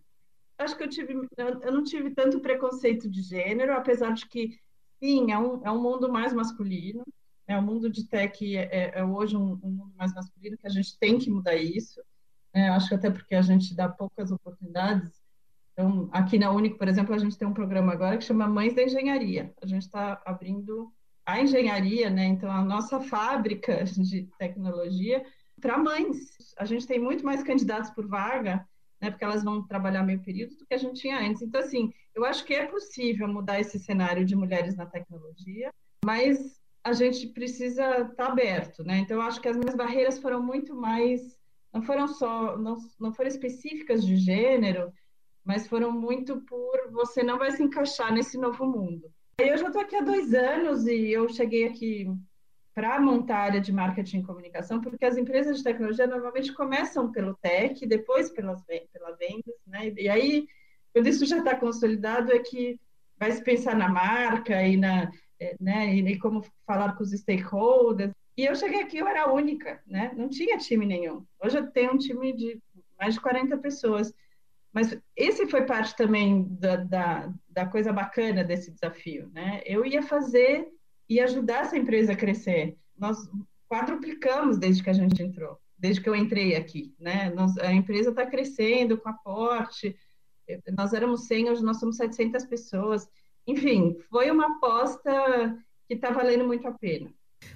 Acho 0.57 0.77
que 0.77 0.83
eu 0.83 0.89
tive, 0.89 1.13
eu 1.37 1.71
não 1.71 1.83
tive 1.83 2.11
tanto 2.11 2.41
preconceito 2.41 3.09
de 3.09 3.21
gênero, 3.21 3.73
apesar 3.73 4.13
de 4.13 4.27
que 4.27 4.59
Sim, 4.99 5.31
é 5.31 5.37
um, 5.37 5.65
é 5.65 5.71
um 5.71 5.81
mundo 5.81 6.11
mais 6.11 6.33
masculino. 6.33 7.03
É 7.47 7.57
o 7.57 7.63
mundo 7.63 7.89
de 7.89 8.05
tech 8.05 8.55
é, 8.55 8.69
é, 8.71 8.99
é 8.99 9.03
hoje 9.03 9.35
um, 9.35 9.59
um, 9.63 9.71
mundo 9.71 9.93
mais 9.97 10.13
masculino 10.13 10.57
que 10.57 10.67
a 10.67 10.69
gente 10.69 10.97
tem 10.99 11.17
que 11.17 11.31
mudar 11.31 11.55
isso. 11.55 12.01
É, 12.53 12.69
acho 12.69 12.89
que 12.89 12.95
até 12.95 13.09
porque 13.09 13.33
a 13.33 13.41
gente 13.41 13.75
dá 13.75 13.89
poucas 13.89 14.31
oportunidades. 14.31 15.11
Então, 15.73 16.09
aqui 16.11 16.37
na 16.37 16.51
Único, 16.51 16.77
por 16.77 16.87
exemplo, 16.87 17.15
a 17.15 17.17
gente 17.17 17.37
tem 17.37 17.47
um 17.47 17.53
programa 17.53 17.93
agora 17.93 18.17
que 18.17 18.23
chama 18.23 18.47
Mães 18.47 18.75
da 18.75 18.83
Engenharia. 18.83 19.53
A 19.61 19.65
gente 19.65 19.83
está 19.83 20.21
abrindo 20.25 20.91
a 21.25 21.39
engenharia, 21.41 22.09
né? 22.09 22.25
Então, 22.25 22.51
a 22.51 22.63
nossa 22.63 22.99
fábrica 22.99 23.83
de 23.97 24.27
tecnologia 24.37 25.23
para 25.59 25.77
mães. 25.77 26.53
A 26.57 26.65
gente 26.65 26.85
tem 26.85 26.99
muito 26.99 27.25
mais 27.25 27.43
candidatos 27.43 27.89
por 27.91 28.07
vaga 28.07 28.67
né, 29.01 29.09
porque 29.09 29.23
elas 29.23 29.43
vão 29.43 29.65
trabalhar 29.65 30.03
meio 30.03 30.21
período 30.21 30.55
do 30.57 30.65
que 30.65 30.73
a 30.73 30.77
gente 30.77 31.01
tinha 31.01 31.19
antes. 31.19 31.41
Então, 31.41 31.61
assim, 31.61 31.91
eu 32.13 32.25
acho 32.25 32.43
que 32.45 32.53
é 32.53 32.65
possível 32.65 33.27
mudar 33.27 33.59
esse 33.59 33.79
cenário 33.79 34.25
de 34.25 34.35
mulheres 34.35 34.75
na 34.75 34.85
tecnologia, 34.85 35.71
mas 36.03 36.59
a 36.83 36.93
gente 36.93 37.27
precisa 37.27 38.01
estar 38.01 38.15
tá 38.15 38.25
aberto, 38.27 38.83
né? 38.83 38.97
Então, 38.99 39.17
eu 39.17 39.23
acho 39.23 39.41
que 39.41 39.47
as 39.47 39.57
minhas 39.57 39.75
barreiras 39.75 40.19
foram 40.19 40.41
muito 40.41 40.75
mais, 40.75 41.37
não 41.73 41.81
foram 41.81 42.07
só, 42.07 42.57
não, 42.57 42.77
não 42.99 43.13
foram 43.13 43.29
específicas 43.29 44.05
de 44.05 44.15
gênero, 44.15 44.91
mas 45.43 45.67
foram 45.67 45.91
muito 45.91 46.41
por 46.41 46.91
você 46.91 47.23
não 47.23 47.37
vai 47.37 47.51
se 47.51 47.63
encaixar 47.63 48.13
nesse 48.13 48.37
novo 48.37 48.65
mundo. 48.65 49.11
Eu 49.39 49.57
já 49.57 49.67
estou 49.67 49.81
aqui 49.81 49.95
há 49.95 50.01
dois 50.01 50.33
anos 50.33 50.85
e 50.85 51.11
eu 51.11 51.29
cheguei 51.29 51.65
aqui 51.65 52.05
para 52.79 52.97
montar 52.97 53.35
a 53.35 53.43
área 53.43 53.59
de 53.59 53.73
marketing 53.73 54.19
e 54.19 54.23
comunicação, 54.23 54.79
porque 54.79 55.03
as 55.03 55.17
empresas 55.17 55.57
de 55.57 55.63
tecnologia 55.65 56.07
normalmente 56.07 56.53
começam 56.53 57.11
pelo 57.11 57.35
tech, 57.35 57.85
depois 57.85 58.29
pelas, 58.31 58.63
pela 58.63 59.11
vendas, 59.17 59.53
né? 59.67 59.91
E 59.97 60.07
aí, 60.07 60.47
quando 60.93 61.07
isso 61.07 61.25
já 61.25 61.39
está 61.39 61.57
consolidado, 61.57 62.31
é 62.31 62.39
que 62.39 62.79
vai 63.17 63.33
se 63.33 63.43
pensar 63.43 63.75
na 63.75 63.89
marca 63.89 64.65
e 64.65 64.77
na, 64.77 65.11
é, 65.41 65.57
né? 65.59 65.93
E, 65.93 66.17
como 66.19 66.41
falar 66.65 66.95
com 66.95 67.03
os 67.03 67.11
stakeholders. 67.11 68.13
E 68.37 68.45
eu 68.45 68.55
cheguei 68.55 68.81
aqui, 68.81 68.99
eu 68.99 69.07
era 69.09 69.29
única, 69.29 69.83
né? 69.85 70.13
Não 70.15 70.29
tinha 70.29 70.57
time 70.57 70.85
nenhum. 70.85 71.25
Hoje 71.43 71.57
eu 71.57 71.69
tenho 71.69 71.95
um 71.95 71.97
time 71.97 72.31
de 72.31 72.61
mais 72.97 73.15
de 73.15 73.19
40 73.19 73.57
pessoas. 73.57 74.13
Mas 74.71 74.97
esse 75.17 75.45
foi 75.47 75.65
parte 75.65 75.97
também 75.97 76.47
da, 76.49 76.77
da, 76.77 77.33
da 77.49 77.65
coisa 77.65 77.91
bacana 77.91 78.41
desse 78.41 78.71
desafio, 78.71 79.29
né? 79.33 79.61
Eu 79.65 79.85
ia 79.85 80.01
fazer 80.01 80.65
e 81.09 81.19
ajudar 81.19 81.61
essa 81.61 81.77
empresa 81.77 82.13
a 82.13 82.15
crescer. 82.15 82.77
Nós 82.97 83.17
quadruplicamos 83.67 84.57
desde 84.57 84.83
que 84.83 84.89
a 84.89 84.93
gente 84.93 85.21
entrou, 85.21 85.57
desde 85.77 86.01
que 86.01 86.09
eu 86.09 86.15
entrei 86.15 86.55
aqui, 86.55 86.93
né? 86.99 87.31
Nós, 87.31 87.57
a 87.57 87.73
empresa 87.73 88.11
está 88.11 88.25
crescendo 88.25 88.97
com 88.97 89.09
aporte, 89.09 89.95
nós 90.75 90.93
éramos 90.93 91.25
100, 91.25 91.51
hoje 91.51 91.63
nós 91.63 91.79
somos 91.79 91.97
700 91.97 92.45
pessoas. 92.45 93.07
Enfim, 93.45 93.97
foi 94.09 94.29
uma 94.31 94.57
aposta 94.57 95.57
que 95.87 95.95
está 95.95 96.11
valendo 96.11 96.45
muito 96.45 96.67
a 96.67 96.71
pena. 96.71 97.11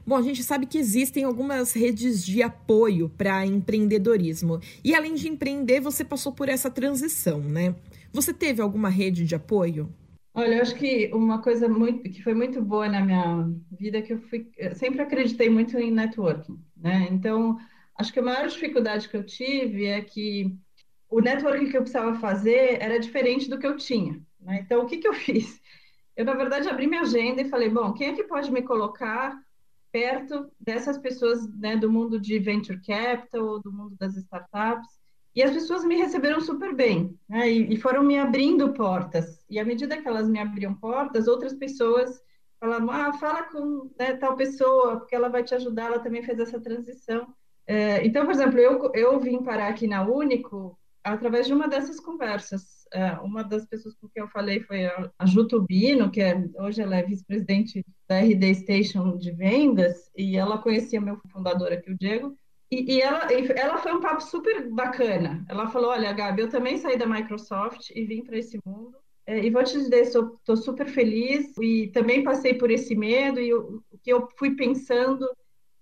Bom, 0.05 0.15
a 0.15 0.21
gente 0.21 0.43
sabe 0.43 0.65
que 0.65 0.77
existem 0.77 1.23
algumas 1.23 1.73
redes 1.73 2.25
de 2.25 2.41
apoio 2.41 3.09
para 3.09 3.45
empreendedorismo. 3.45 4.59
E 4.83 4.95
além 4.95 5.13
de 5.13 5.27
empreender, 5.27 5.81
você 5.81 6.03
passou 6.05 6.31
por 6.31 6.49
essa 6.49 6.69
transição, 6.69 7.39
né? 7.39 7.75
Você 8.11 8.33
teve 8.33 8.61
alguma 8.61 8.89
rede 8.89 9.25
de 9.25 9.35
apoio? 9.35 9.93
Olha, 10.35 10.55
eu 10.55 10.61
acho 10.63 10.75
que 10.75 11.11
uma 11.13 11.41
coisa 11.41 11.69
muito, 11.69 12.03
que 12.09 12.23
foi 12.23 12.33
muito 12.33 12.61
boa 12.61 12.89
na 12.89 13.01
minha 13.01 13.45
vida 13.71 13.99
é 13.99 14.01
que 14.01 14.13
eu, 14.13 14.19
fui, 14.19 14.49
eu 14.57 14.73
sempre 14.75 15.01
acreditei 15.01 15.49
muito 15.49 15.77
em 15.77 15.91
networking, 15.91 16.59
né? 16.75 17.07
Então, 17.11 17.57
acho 17.95 18.11
que 18.11 18.19
a 18.19 18.23
maior 18.23 18.47
dificuldade 18.47 19.07
que 19.09 19.15
eu 19.15 19.23
tive 19.25 19.85
é 19.85 20.01
que 20.01 20.57
o 21.09 21.21
networking 21.21 21.69
que 21.69 21.77
eu 21.77 21.81
precisava 21.83 22.15
fazer 22.19 22.81
era 22.81 22.99
diferente 22.99 23.49
do 23.49 23.59
que 23.59 23.67
eu 23.67 23.77
tinha, 23.77 24.21
né? 24.39 24.59
Então, 24.61 24.83
o 24.83 24.87
que 24.87 24.97
que 24.97 25.07
eu 25.07 25.13
fiz? 25.15 25.61
Eu, 26.15 26.25
na 26.25 26.33
verdade, 26.35 26.69
abri 26.69 26.87
minha 26.87 27.01
agenda 27.03 27.41
e 27.41 27.49
falei, 27.49 27.69
bom, 27.69 27.93
quem 27.93 28.09
é 28.09 28.15
que 28.15 28.23
pode 28.25 28.51
me 28.51 28.63
colocar 28.63 29.37
perto 29.91 30.51
dessas 30.59 30.97
pessoas 30.99 31.47
né, 31.59 31.77
do 31.77 31.91
mundo 31.91 32.19
de 32.19 32.39
venture 32.39 32.81
capital, 32.81 33.61
do 33.61 33.71
mundo 33.73 33.95
das 33.99 34.15
startups. 34.17 35.02
E 35.35 35.41
as 35.41 35.51
pessoas 35.51 35.83
me 35.83 35.95
receberam 35.95 36.39
super 36.39 36.75
bem, 36.75 37.17
né, 37.27 37.49
e, 37.51 37.73
e, 37.73 37.77
foram 37.77 38.03
me 38.03 38.19
abrindo 38.19 38.73
portas. 38.73 39.43
E 39.49 39.59
à 39.59 39.65
medida 39.65 39.99
que 39.99 40.07
elas 40.07 40.29
me 40.29 40.39
abriam 40.39 40.75
portas, 40.75 41.27
outras 41.27 41.53
pessoas 41.53 42.21
falavam: 42.59 42.91
ah, 42.91 43.13
fala 43.13 43.43
com 43.43 43.91
né, 43.97 44.15
tal 44.15 44.35
pessoa, 44.35 44.97
porque 44.97 45.15
ela 45.15 45.29
vai 45.29 45.43
te 45.43 45.55
ajudar, 45.55 45.87
ela 45.87 45.99
também 45.99 46.23
fez 46.23 46.39
essa 46.39 46.59
transição. 46.59 47.27
É, 47.65 48.05
então, 48.05 48.25
por 48.25 48.31
exemplo, 48.31 48.59
eu, 48.59 48.91
eu 48.93 49.19
vim 49.19 49.41
parar 49.41 49.69
aqui 49.69 49.87
na 49.87 50.03
Único 50.03 50.77
através 51.03 51.47
de 51.47 51.53
uma 51.53 51.67
dessas 51.67 51.99
conversas. 51.99 52.83
É, 52.93 53.13
uma 53.13 53.43
das 53.43 53.65
pessoas 53.65 53.95
com 53.95 54.07
quem 54.07 54.21
eu 54.21 54.29
falei 54.29 54.61
foi 54.61 54.85
a 54.85 55.25
Ju 55.25 55.47
Tubino, 55.47 56.11
que 56.11 56.21
é, 56.21 56.41
hoje 56.59 56.81
ela 56.81 56.95
é 56.95 57.03
vice-presidente 57.03 57.83
da 58.07 58.19
RD 58.19 58.53
Station 58.55 59.17
de 59.17 59.31
vendas, 59.31 60.11
e 60.15 60.37
ela 60.37 60.59
conhecia 60.59 61.01
meu 61.01 61.19
fundador 61.31 61.71
aqui, 61.71 61.91
o 61.91 61.97
Diego, 61.97 62.35
e, 62.73 62.95
e 62.95 63.01
ela, 63.01 63.27
ela 63.31 63.77
foi 63.77 63.93
um 63.93 63.99
papo 63.99 64.21
super 64.21 64.69
bacana. 64.69 65.45
Ela 65.49 65.69
falou, 65.69 65.91
olha, 65.91 66.13
Gabi, 66.13 66.41
eu 66.41 66.49
também 66.49 66.77
saí 66.77 66.97
da 66.97 67.05
Microsoft 67.05 67.89
e 67.91 68.05
vim 68.05 68.23
para 68.23 68.37
esse 68.37 68.59
mundo, 68.65 68.95
é, 69.25 69.43
e 69.43 69.49
vou 69.49 69.63
te 69.63 69.73
dizer, 69.73 70.01
estou 70.01 70.57
super 70.57 70.87
feliz, 70.87 71.55
e 71.57 71.87
também 71.93 72.23
passei 72.23 72.55
por 72.55 72.69
esse 72.69 72.95
medo, 72.95 73.39
e 73.39 73.53
o, 73.53 73.81
que 74.01 74.11
eu 74.11 74.27
fui 74.37 74.55
pensando 74.55 75.29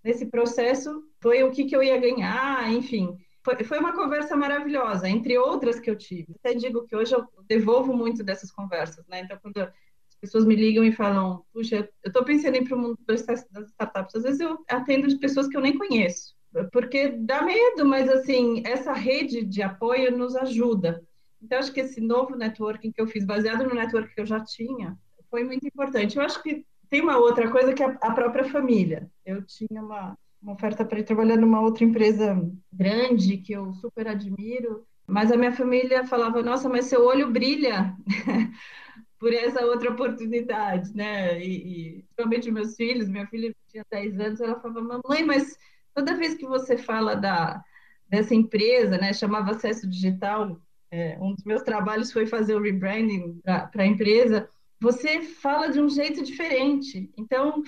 nesse 0.03 0.25
processo 0.27 1.03
foi 1.21 1.43
o 1.43 1.51
que, 1.51 1.65
que 1.65 1.75
eu 1.75 1.81
ia 1.81 1.97
ganhar, 1.97 2.71
enfim 2.71 3.17
foi, 3.43 3.63
foi 3.63 3.79
uma 3.79 3.93
conversa 3.93 4.35
maravilhosa, 4.35 5.09
entre 5.09 5.37
outras 5.37 5.79
que 5.79 5.89
eu 5.89 5.95
tive. 5.95 6.35
Até 6.39 6.53
digo 6.53 6.85
que 6.85 6.95
hoje 6.95 7.13
eu 7.13 7.27
devolvo 7.47 7.93
muito 7.93 8.23
dessas 8.23 8.51
conversas, 8.51 9.05
né? 9.07 9.21
Então, 9.21 9.37
quando 9.41 9.57
as 9.57 10.15
pessoas 10.19 10.45
me 10.45 10.55
ligam 10.55 10.83
e 10.83 10.91
falam, 10.91 11.43
puxa, 11.51 11.89
eu 12.03 12.07
estou 12.07 12.23
pensando 12.23 12.55
em 12.55 12.61
ir 12.61 12.67
para 12.67 12.77
o 12.77 12.79
mundo 12.79 12.97
das 13.05 13.21
startups, 13.21 14.15
às 14.15 14.23
vezes 14.23 14.39
eu 14.39 14.63
atendo 14.69 15.07
de 15.07 15.17
pessoas 15.17 15.47
que 15.47 15.57
eu 15.57 15.61
nem 15.61 15.77
conheço, 15.77 16.35
porque 16.71 17.09
dá 17.09 17.41
medo, 17.43 17.85
mas 17.85 18.09
assim, 18.09 18.61
essa 18.65 18.93
rede 18.93 19.43
de 19.45 19.61
apoio 19.61 20.15
nos 20.17 20.35
ajuda. 20.35 21.03
Então, 21.41 21.57
acho 21.57 21.71
que 21.73 21.79
esse 21.81 21.99
novo 22.01 22.35
networking 22.35 22.91
que 22.91 23.01
eu 23.01 23.07
fiz, 23.07 23.25
baseado 23.25 23.63
no 23.63 23.73
network 23.73 24.13
que 24.13 24.21
eu 24.21 24.25
já 24.25 24.39
tinha, 24.43 24.97
foi 25.29 25.43
muito 25.43 25.65
importante. 25.65 26.17
Eu 26.17 26.23
acho 26.23 26.41
que 26.43 26.65
tem 26.89 27.01
uma 27.01 27.17
outra 27.17 27.49
coisa 27.49 27.73
que 27.73 27.81
é 27.81 27.97
a 28.01 28.11
própria 28.11 28.43
família. 28.43 29.09
Eu 29.25 29.43
tinha 29.45 29.81
uma 29.81 30.17
uma 30.41 30.53
oferta 30.53 30.83
para 30.83 30.99
ir 30.99 31.03
trabalhar 31.03 31.37
numa 31.37 31.61
outra 31.61 31.83
empresa 31.83 32.35
grande 32.73 33.37
que 33.37 33.53
eu 33.53 33.73
super 33.75 34.07
admiro, 34.07 34.85
mas 35.05 35.31
a 35.31 35.37
minha 35.37 35.51
família 35.51 36.05
falava: 36.05 36.41
"Nossa, 36.41 36.67
mas 36.67 36.85
seu 36.85 37.05
olho 37.05 37.31
brilha 37.31 37.95
por 39.19 39.31
essa 39.33 39.63
outra 39.65 39.91
oportunidade", 39.91 40.95
né? 40.95 41.39
E, 41.43 41.99
e 41.99 42.03
principalmente 42.03 42.51
meus 42.51 42.75
filhos, 42.75 43.07
minha 43.07 43.27
filha 43.27 43.55
tinha 43.67 43.85
10 43.91 44.19
anos, 44.19 44.41
ela 44.41 44.59
falava: 44.59 44.81
"Mamãe, 44.81 45.23
mas 45.23 45.55
toda 45.93 46.17
vez 46.17 46.35
que 46.35 46.45
você 46.45 46.77
fala 46.77 47.15
da 47.15 47.63
dessa 48.07 48.35
empresa, 48.35 48.97
né, 48.97 49.13
chamava 49.13 49.51
Acesso 49.51 49.89
Digital, 49.89 50.59
é, 50.91 51.17
um 51.21 51.33
dos 51.33 51.45
meus 51.45 51.61
trabalhos 51.61 52.11
foi 52.11 52.25
fazer 52.25 52.53
o 52.55 52.61
rebranding 52.61 53.39
para 53.41 53.83
a 53.83 53.85
empresa, 53.85 54.49
você 54.81 55.21
fala 55.21 55.69
de 55.69 55.79
um 55.79 55.87
jeito 55.87 56.21
diferente. 56.21 57.09
Então, 57.17 57.63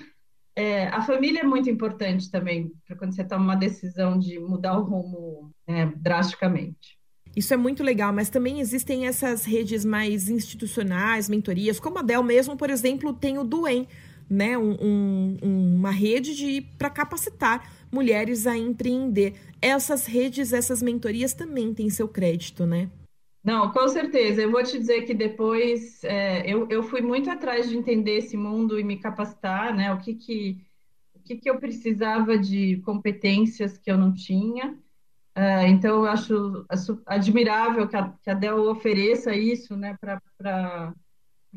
é, 0.53 0.87
a 0.89 1.01
família 1.01 1.39
é 1.39 1.45
muito 1.45 1.69
importante 1.69 2.29
também 2.29 2.71
para 2.85 2.97
quando 2.97 3.15
você 3.15 3.23
toma 3.23 3.45
uma 3.45 3.55
decisão 3.55 4.19
de 4.19 4.37
mudar 4.37 4.77
o 4.77 4.83
rumo 4.83 5.51
é, 5.65 5.85
drasticamente. 5.95 6.99
Isso 7.35 7.53
é 7.53 7.57
muito 7.57 7.81
legal, 7.81 8.13
mas 8.13 8.29
também 8.29 8.59
existem 8.59 9.07
essas 9.07 9.45
redes 9.45 9.83
mais 9.83 10.29
institucionais, 10.29 11.29
mentorias, 11.29 11.79
como 11.79 11.97
a 11.99 12.01
Dell 12.03 12.21
mesmo, 12.21 12.55
por 12.55 12.69
exemplo, 12.69 13.13
tem 13.13 13.39
o 13.39 13.43
Duen, 13.43 13.87
né? 14.29 14.57
Um, 14.57 15.37
um, 15.41 15.75
uma 15.77 15.91
rede 15.91 16.35
de 16.35 16.61
para 16.77 16.89
capacitar 16.91 17.67
mulheres 17.93 18.47
a 18.47 18.57
empreender. 18.57 19.35
Essas 19.61 20.05
redes, 20.05 20.51
essas 20.51 20.81
mentorias 20.81 21.33
também 21.33 21.73
têm 21.73 21.89
seu 21.89 22.07
crédito, 22.07 22.65
né? 22.65 22.89
Não, 23.43 23.71
com 23.71 23.87
certeza. 23.87 24.41
Eu 24.41 24.51
vou 24.51 24.63
te 24.63 24.79
dizer 24.79 25.01
que 25.03 25.13
depois 25.13 26.03
é, 26.03 26.49
eu, 26.49 26.67
eu 26.69 26.81
fui 26.81 27.01
muito 27.01 27.29
atrás 27.29 27.69
de 27.69 27.77
entender 27.77 28.17
esse 28.17 28.37
mundo 28.37 28.79
e 28.79 28.83
me 28.83 28.97
capacitar, 28.97 29.75
né? 29.75 29.93
O 29.93 29.99
que 29.99 30.15
que, 30.15 30.57
o 31.13 31.19
que, 31.19 31.35
que 31.35 31.49
eu 31.49 31.59
precisava 31.59 32.37
de 32.37 32.77
competências 32.85 33.77
que 33.77 33.91
eu 33.91 33.97
não 33.97 34.13
tinha. 34.13 34.77
Uh, 35.35 35.65
então, 35.67 36.03
eu 36.03 36.05
acho 36.05 36.65
admirável 37.05 37.87
que 37.87 37.95
a, 37.95 38.09
que 38.21 38.29
a 38.29 38.33
Dell 38.33 38.69
ofereça 38.69 39.35
isso 39.35 39.75
né, 39.75 39.97
para 39.99 40.21
pra, 40.37 40.93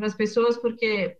as 0.00 0.14
pessoas, 0.14 0.56
porque 0.56 1.16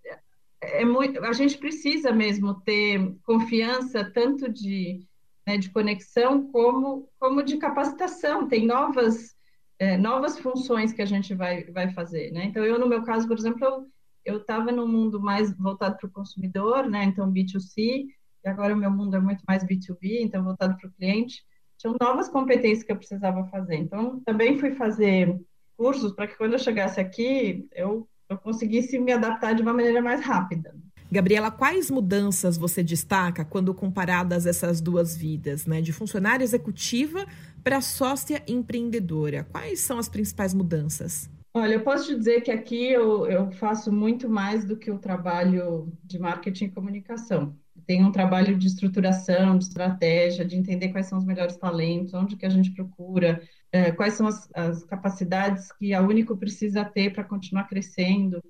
é 0.60 0.84
muito, 0.84 1.22
a 1.24 1.32
gente 1.32 1.58
precisa 1.58 2.12
mesmo 2.12 2.60
ter 2.62 3.14
confiança, 3.24 4.10
tanto 4.12 4.52
de, 4.52 5.06
né, 5.46 5.58
de 5.58 5.70
conexão 5.70 6.50
como, 6.50 7.08
como 7.18 7.42
de 7.42 7.56
capacitação. 7.58 8.48
Tem 8.48 8.66
novas 8.66 9.36
é, 9.78 9.96
novas 9.96 10.38
funções 10.38 10.92
que 10.92 11.02
a 11.02 11.06
gente 11.06 11.34
vai, 11.34 11.64
vai 11.64 11.92
fazer, 11.92 12.30
né? 12.32 12.44
Então, 12.44 12.64
eu, 12.64 12.78
no 12.78 12.88
meu 12.88 13.02
caso, 13.02 13.28
por 13.28 13.38
exemplo, 13.38 13.86
eu 14.24 14.38
estava 14.38 14.72
num 14.72 14.88
mundo 14.88 15.20
mais 15.20 15.56
voltado 15.56 15.96
para 15.98 16.06
o 16.06 16.12
consumidor, 16.12 16.88
né? 16.88 17.04
Então, 17.04 17.30
B2C, 17.30 18.06
e 18.44 18.48
agora 18.48 18.74
o 18.74 18.76
meu 18.76 18.90
mundo 18.90 19.16
é 19.16 19.20
muito 19.20 19.42
mais 19.46 19.64
B2B, 19.64 20.20
então 20.20 20.44
voltado 20.44 20.76
para 20.76 20.88
o 20.88 20.92
cliente. 20.92 21.44
Tinham 21.76 21.96
novas 22.00 22.28
competências 22.28 22.84
que 22.84 22.92
eu 22.92 22.96
precisava 22.96 23.44
fazer. 23.48 23.76
Então, 23.76 24.20
também 24.20 24.58
fui 24.58 24.72
fazer 24.72 25.38
cursos 25.76 26.12
para 26.12 26.26
que 26.26 26.36
quando 26.36 26.54
eu 26.54 26.58
chegasse 26.58 26.98
aqui, 26.98 27.68
eu, 27.72 28.08
eu 28.28 28.36
conseguisse 28.38 28.98
me 28.98 29.12
adaptar 29.12 29.54
de 29.54 29.62
uma 29.62 29.72
maneira 29.72 30.02
mais 30.02 30.20
rápida. 30.20 30.74
Gabriela, 31.10 31.50
quais 31.50 31.90
mudanças 31.90 32.58
você 32.58 32.82
destaca 32.82 33.44
quando 33.44 33.72
comparadas 33.72 34.44
essas 34.44 34.80
duas 34.80 35.16
vidas, 35.16 35.64
né? 35.64 35.80
De 35.80 35.92
funcionária 35.92 36.42
executiva 36.42 37.24
para 37.62 37.80
sócia 37.80 38.42
empreendedora. 38.46 39.44
Quais 39.44 39.80
são 39.80 39.98
as 39.98 40.08
principais 40.08 40.52
mudanças? 40.52 41.30
Olha, 41.54 41.74
eu 41.74 41.80
posso 41.80 42.06
te 42.06 42.16
dizer 42.16 42.42
que 42.42 42.50
aqui 42.50 42.90
eu, 42.90 43.26
eu 43.26 43.50
faço 43.52 43.90
muito 43.90 44.28
mais 44.28 44.64
do 44.64 44.76
que 44.76 44.90
o 44.90 44.98
trabalho 44.98 45.90
de 46.04 46.18
marketing 46.18 46.66
e 46.66 46.70
comunicação. 46.70 47.56
Tem 47.86 48.04
um 48.04 48.12
trabalho 48.12 48.58
de 48.58 48.66
estruturação, 48.66 49.56
de 49.56 49.64
estratégia, 49.64 50.44
de 50.44 50.56
entender 50.56 50.88
quais 50.88 51.06
são 51.06 51.16
os 51.16 51.24
melhores 51.24 51.56
talentos, 51.56 52.12
onde 52.12 52.36
que 52.36 52.44
a 52.44 52.50
gente 52.50 52.72
procura, 52.72 53.40
é, 53.72 53.92
quais 53.92 54.14
são 54.14 54.26
as, 54.26 54.48
as 54.54 54.84
capacidades 54.84 55.72
que 55.72 55.92
a 55.92 56.00
Único 56.00 56.36
precisa 56.36 56.84
ter 56.84 57.12
para 57.12 57.24
continuar 57.24 57.64
crescendo. 57.64 58.42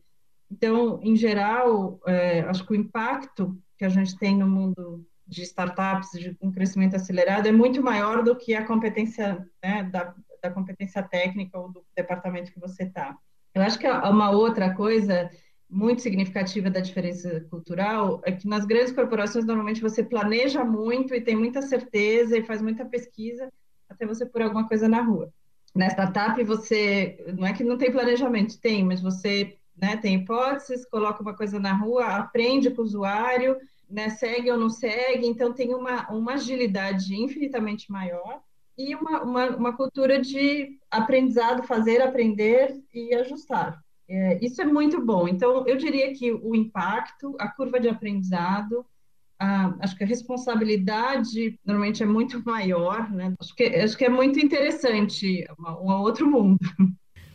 Então, 0.51 1.01
em 1.03 1.17
geral, 1.17 2.01
é, 2.07 2.41
acho 2.41 2.65
que 2.65 2.73
o 2.73 2.77
impacto 2.77 3.59
que 3.77 3.85
a 3.85 3.89
gente 3.89 4.17
tem 4.19 4.37
no 4.37 4.47
mundo 4.47 5.05
de 5.27 5.43
startups, 5.43 6.11
de 6.13 6.37
um 6.41 6.53
crescimento 6.53 6.95
acelerado, 6.95 7.49
é 7.49 7.53
muito 7.53 7.83
maior 7.83 8.23
do 8.23 8.37
que 8.37 8.55
a 8.55 8.65
competência 8.65 9.45
né, 9.63 9.83
da, 9.85 10.15
da 10.43 10.51
competência 10.51 11.03
técnica 11.03 11.59
ou 11.59 11.73
do 11.73 11.85
departamento 11.97 12.53
que 12.53 12.61
você 12.61 12.85
está. 12.85 13.17
Eu 13.53 13.63
acho 13.63 13.79
que 13.79 13.89
uma 13.89 14.31
outra 14.31 14.75
coisa 14.75 15.29
muito 15.69 16.01
significativa 16.01 16.71
da 16.71 16.79
diferença 16.79 17.41
cultural 17.51 18.21
é 18.25 18.31
que 18.31 18.47
nas 18.47 18.65
grandes 18.65 18.93
corporações 18.93 19.45
normalmente 19.45 19.81
você 19.81 20.05
planeja 20.05 20.65
muito 20.65 21.13
e 21.13 21.21
tem 21.21 21.35
muita 21.35 21.61
certeza 21.61 22.39
e 22.39 22.45
faz 22.45 22.63
muita 22.63 22.85
pesquisa 22.85 23.51
até 23.89 24.07
você 24.07 24.27
pôr 24.27 24.43
alguma 24.43 24.67
coisa 24.67 24.89
na 24.89 25.03
rua. 25.03 25.33
Na 25.75 25.89
startup 25.89 26.43
você 26.45 27.19
não 27.37 27.47
é 27.47 27.53
que 27.53 27.65
não 27.65 27.77
tem 27.77 27.93
planejamento, 27.93 28.59
tem, 28.61 28.85
mas 28.85 29.01
você 29.01 29.57
né, 29.77 29.97
tem 29.97 30.17
hipóteses, 30.17 30.87
coloca 30.87 31.23
uma 31.23 31.37
coisa 31.37 31.61
na 31.61 31.75
rua, 31.75 32.07
aprende 32.07 32.71
com 32.71 32.81
o 32.81 32.85
usuário, 32.85 33.59
né, 33.89 34.09
segue 34.09 34.51
ou 34.51 34.59
não 34.59 34.71
segue, 34.71 35.27
então 35.27 35.53
tem 35.53 35.75
uma, 35.75 36.09
uma 36.11 36.35
agilidade 36.35 37.15
infinitamente 37.15 37.91
maior. 37.91 38.41
e 38.79 38.95
uma, 38.95 39.23
uma, 39.23 39.57
uma 39.57 39.77
cultura 39.77 40.21
de 40.21 40.79
aprendizado, 40.91 41.63
fazer, 41.63 42.03
aprender 42.03 42.83
e 42.93 43.15
ajustar. 43.15 43.81
É, 44.09 44.39
isso 44.45 44.61
é 44.63 44.65
muito 44.65 45.01
bom. 45.05 45.27
Então, 45.27 45.67
eu 45.67 45.77
diria 45.77 46.13
que 46.15 46.31
o 46.33 46.55
impacto, 46.55 47.35
a 47.39 47.49
curva 47.49 47.81
de 47.81 47.89
aprendizado, 47.89 48.85
a, 49.39 49.75
acho 49.81 49.97
que 49.97 50.05
a 50.05 50.07
responsabilidade 50.07 51.59
normalmente 51.65 52.03
é 52.03 52.07
muito 52.07 52.43
maior, 52.45 53.11
né? 53.11 53.35
Acho 53.39 53.55
que, 53.55 53.65
acho 53.65 53.97
que 53.97 54.05
é 54.05 54.09
muito 54.09 54.39
interessante, 54.39 55.45
um 55.59 55.93
outro 55.93 56.31
mundo. 56.31 56.59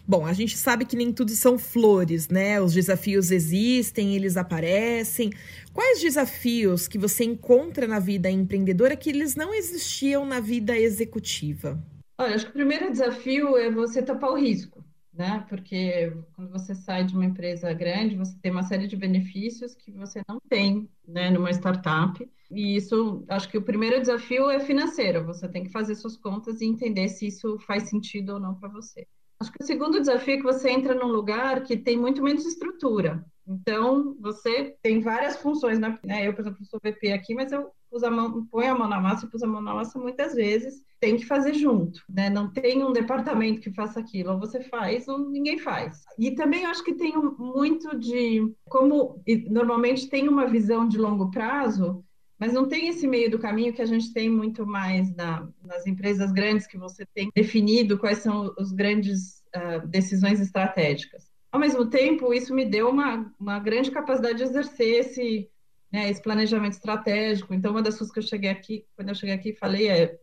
Bom, 0.08 0.26
a 0.26 0.34
gente 0.34 0.58
sabe 0.58 0.84
que 0.84 0.96
nem 0.98 1.14
tudo 1.14 1.32
são 1.32 1.58
flores, 1.58 2.28
né? 2.28 2.60
Os 2.60 2.74
desafios 2.74 3.32
existem, 3.32 4.16
eles 4.16 4.36
aparecem. 4.36 5.32
Quais 5.74 6.02
desafios 6.02 6.88
que 6.88 6.98
você 6.98 7.24
encontra 7.24 7.88
na 7.88 8.00
vida 8.00 8.30
empreendedora 8.30 8.98
que 8.98 9.10
eles 9.10 9.36
não 9.36 9.54
existiam 9.54 10.26
na 10.26 10.40
vida 10.40 10.78
executiva? 10.78 11.82
Olha, 12.20 12.36
acho 12.36 12.46
que 12.46 12.52
o 12.52 12.56
primeiro 12.56 12.92
desafio 12.92 13.58
é 13.58 13.72
você 13.72 14.02
topar 14.02 14.32
o 14.32 14.38
risco, 14.38 14.84
né? 15.22 15.46
Porque 15.48 16.12
quando 16.36 16.52
você 16.52 16.74
sai 16.74 17.04
de 17.04 17.14
uma 17.14 17.26
empresa 17.26 17.72
grande, 17.74 18.16
você 18.16 18.36
tem 18.42 18.52
uma 18.52 18.64
série 18.64 18.88
de 18.88 18.96
benefícios 18.96 19.76
que 19.76 19.92
você 19.92 20.20
não 20.28 20.40
tem, 20.50 20.90
né, 21.08 21.30
numa 21.30 21.52
startup. 21.52 22.28
E 22.50 22.76
isso, 22.76 23.24
acho 23.30 23.48
que 23.48 23.58
o 23.58 23.62
primeiro 23.62 24.00
desafio 24.00 24.50
é 24.50 24.60
financeiro. 24.60 25.24
Você 25.26 25.48
tem 25.48 25.64
que 25.64 25.70
fazer 25.70 25.94
suas 25.94 26.18
contas 26.18 26.60
e 26.60 26.66
entender 26.66 27.08
se 27.08 27.28
isso 27.28 27.60
faz 27.60 27.84
sentido 27.84 28.34
ou 28.34 28.40
não 28.40 28.56
para 28.56 28.68
você. 28.70 29.08
Acho 29.40 29.52
que 29.52 29.64
o 29.64 29.66
segundo 29.66 30.00
desafio 30.00 30.34
é 30.34 30.38
que 30.38 30.44
você 30.44 30.72
entra 30.72 30.96
num 30.96 31.12
lugar 31.12 31.64
que 31.64 31.78
tem 31.78 31.98
muito 31.98 32.24
menos 32.24 32.44
estrutura. 32.44 33.24
Então, 33.48 34.16
você 34.20 34.76
tem 34.82 35.02
várias 35.02 35.38
funções, 35.38 35.78
né? 35.80 36.00
Eu, 36.24 36.34
por 36.34 36.42
exemplo, 36.42 36.66
sou 36.66 36.80
VP 36.84 37.12
aqui, 37.12 37.36
mas 37.36 37.52
eu 37.52 37.72
uso 37.92 38.06
a 38.06 38.12
mão, 38.12 38.46
ponho 38.46 38.72
a 38.72 38.78
mão 38.78 38.88
na 38.88 39.00
massa 39.00 39.26
e 39.26 39.30
pus 39.30 39.44
a 39.44 39.48
mão 39.48 39.62
na 39.62 39.74
massa 39.74 40.00
muitas 40.00 40.34
vezes. 40.34 40.84
Tem 41.00 41.18
que 41.18 41.26
fazer 41.26 41.54
junto, 41.54 42.02
né? 42.10 42.30
Não 42.30 42.52
tem 42.52 42.84
um 42.84 42.94
departamento 42.94 43.60
que 43.60 43.74
faça 43.74 44.00
aquilo. 44.00 44.32
Ou 44.32 44.40
você 44.40 44.62
faz 44.62 45.08
ou 45.08 45.18
ninguém 45.30 45.58
faz. 45.58 46.04
E 46.18 46.32
também 46.32 46.66
acho 46.66 46.84
que 46.84 46.94
tem 46.94 47.14
muito 47.38 47.98
de... 47.98 48.52
Como 48.66 49.22
normalmente 49.50 50.10
tem 50.10 50.30
uma 50.30 50.46
visão 50.48 50.88
de 50.88 50.98
longo 50.98 51.32
prazo, 51.32 52.04
mas 52.42 52.54
não 52.54 52.68
tem 52.68 52.88
esse 52.88 53.08
meio 53.08 53.30
do 53.30 53.38
caminho 53.38 53.72
que 53.72 53.84
a 53.84 53.86
gente 53.86 54.12
tem 54.12 54.28
muito 54.28 54.66
mais 54.66 55.16
na, 55.16 55.48
nas 55.64 55.86
empresas 55.86 56.32
grandes, 56.32 56.66
que 56.66 56.76
você 56.76 57.06
tem 57.14 57.30
definido 57.36 58.00
quais 58.00 58.18
são 58.18 58.52
os 58.58 58.72
grandes 58.72 59.44
uh, 59.56 59.88
decisões 59.88 60.40
estratégicas. 60.40 61.30
Ao 61.52 61.60
mesmo 61.60 61.86
tempo, 61.86 62.34
isso 62.34 62.56
me 62.56 62.66
deu 62.66 62.90
uma, 62.90 63.32
uma 63.40 63.60
grande 63.60 63.92
capacidade 63.92 64.40
de 64.40 64.44
exercer 64.46 65.02
esse, 65.02 65.51
né, 65.92 66.10
esse 66.10 66.22
planejamento 66.22 66.74
estratégico. 66.74 67.54
Então, 67.54 67.72
uma 67.72 67.82
das 67.82 67.98
coisas 67.98 68.14
que 68.14 68.20
eu 68.20 68.24
cheguei 68.24 68.50
aqui, 68.50 68.86
quando 68.96 69.10
eu 69.10 69.16
cheguei 69.16 69.36
aqui, 69.36 69.54
falei 69.54 69.90
é, 69.90 70.18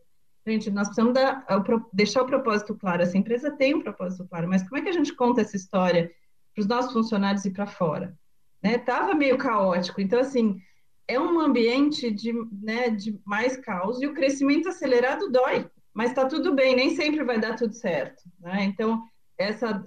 gente, 0.46 0.70
nós 0.70 0.88
precisamos 0.88 1.14
dar, 1.14 1.44
deixar 1.92 2.22
o 2.22 2.26
propósito 2.26 2.74
claro. 2.74 3.02
Essa 3.02 3.18
empresa 3.18 3.50
tem 3.50 3.74
um 3.74 3.82
propósito 3.82 4.26
claro, 4.28 4.48
mas 4.48 4.62
como 4.62 4.78
é 4.78 4.82
que 4.82 4.88
a 4.88 4.92
gente 4.92 5.14
conta 5.14 5.42
essa 5.42 5.56
história 5.56 6.10
para 6.54 6.62
os 6.62 6.66
nossos 6.66 6.92
funcionários 6.92 7.44
e 7.44 7.50
para 7.50 7.66
fora? 7.66 8.16
Né? 8.62 8.78
Tava 8.78 9.14
meio 9.14 9.36
caótico. 9.36 10.00
Então, 10.00 10.18
assim, 10.18 10.60
é 11.06 11.20
um 11.20 11.38
ambiente 11.40 12.10
de, 12.10 12.32
né, 12.62 12.90
de 12.90 13.18
mais 13.24 13.56
caos 13.56 14.00
e 14.00 14.06
o 14.06 14.14
crescimento 14.14 14.68
acelerado 14.68 15.30
dói, 15.30 15.68
mas 15.92 16.10
está 16.10 16.26
tudo 16.26 16.54
bem, 16.54 16.76
nem 16.76 16.94
sempre 16.94 17.24
vai 17.24 17.38
dar 17.38 17.56
tudo 17.56 17.74
certo. 17.74 18.22
Né? 18.40 18.64
Então, 18.64 19.02
essa 19.36 19.82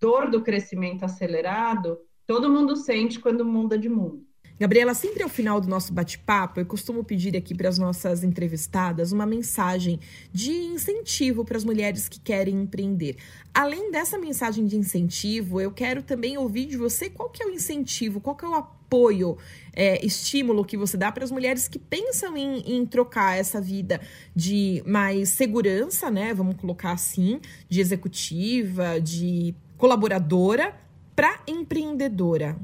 dor 0.00 0.30
do 0.30 0.42
crescimento 0.42 1.04
acelerado, 1.04 1.98
todo 2.26 2.50
mundo 2.50 2.76
sente 2.76 3.18
quando 3.18 3.44
muda 3.44 3.76
de 3.76 3.88
mundo. 3.88 4.27
Gabriela, 4.58 4.92
sempre 4.92 5.22
ao 5.22 5.28
final 5.28 5.60
do 5.60 5.68
nosso 5.68 5.92
bate-papo, 5.92 6.58
eu 6.58 6.66
costumo 6.66 7.04
pedir 7.04 7.36
aqui 7.36 7.54
para 7.54 7.68
as 7.68 7.78
nossas 7.78 8.24
entrevistadas 8.24 9.12
uma 9.12 9.24
mensagem 9.24 10.00
de 10.32 10.50
incentivo 10.50 11.44
para 11.44 11.56
as 11.56 11.62
mulheres 11.64 12.08
que 12.08 12.18
querem 12.18 12.62
empreender. 12.62 13.16
Além 13.54 13.92
dessa 13.92 14.18
mensagem 14.18 14.66
de 14.66 14.76
incentivo, 14.76 15.60
eu 15.60 15.70
quero 15.70 16.02
também 16.02 16.36
ouvir 16.36 16.66
de 16.66 16.76
você 16.76 17.08
qual 17.08 17.30
que 17.30 17.40
é 17.40 17.46
o 17.46 17.50
incentivo, 17.50 18.20
qual 18.20 18.34
que 18.34 18.44
é 18.44 18.48
o 18.48 18.54
apoio, 18.54 19.38
é, 19.72 20.04
estímulo 20.04 20.64
que 20.64 20.76
você 20.76 20.96
dá 20.96 21.12
para 21.12 21.22
as 21.22 21.30
mulheres 21.30 21.68
que 21.68 21.78
pensam 21.78 22.36
em, 22.36 22.78
em 22.78 22.84
trocar 22.84 23.38
essa 23.38 23.60
vida 23.60 24.00
de 24.34 24.82
mais 24.84 25.28
segurança, 25.28 26.10
né? 26.10 26.34
Vamos 26.34 26.56
colocar 26.56 26.90
assim, 26.90 27.40
de 27.68 27.80
executiva, 27.80 29.00
de 29.00 29.54
colaboradora, 29.76 30.74
para 31.14 31.40
empreendedora. 31.46 32.56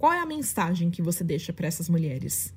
Qual 0.00 0.14
é 0.14 0.18
a 0.18 0.24
mensagem 0.24 0.90
que 0.90 1.02
você 1.02 1.22
deixa 1.22 1.52
para 1.52 1.66
essas 1.66 1.86
mulheres? 1.86 2.56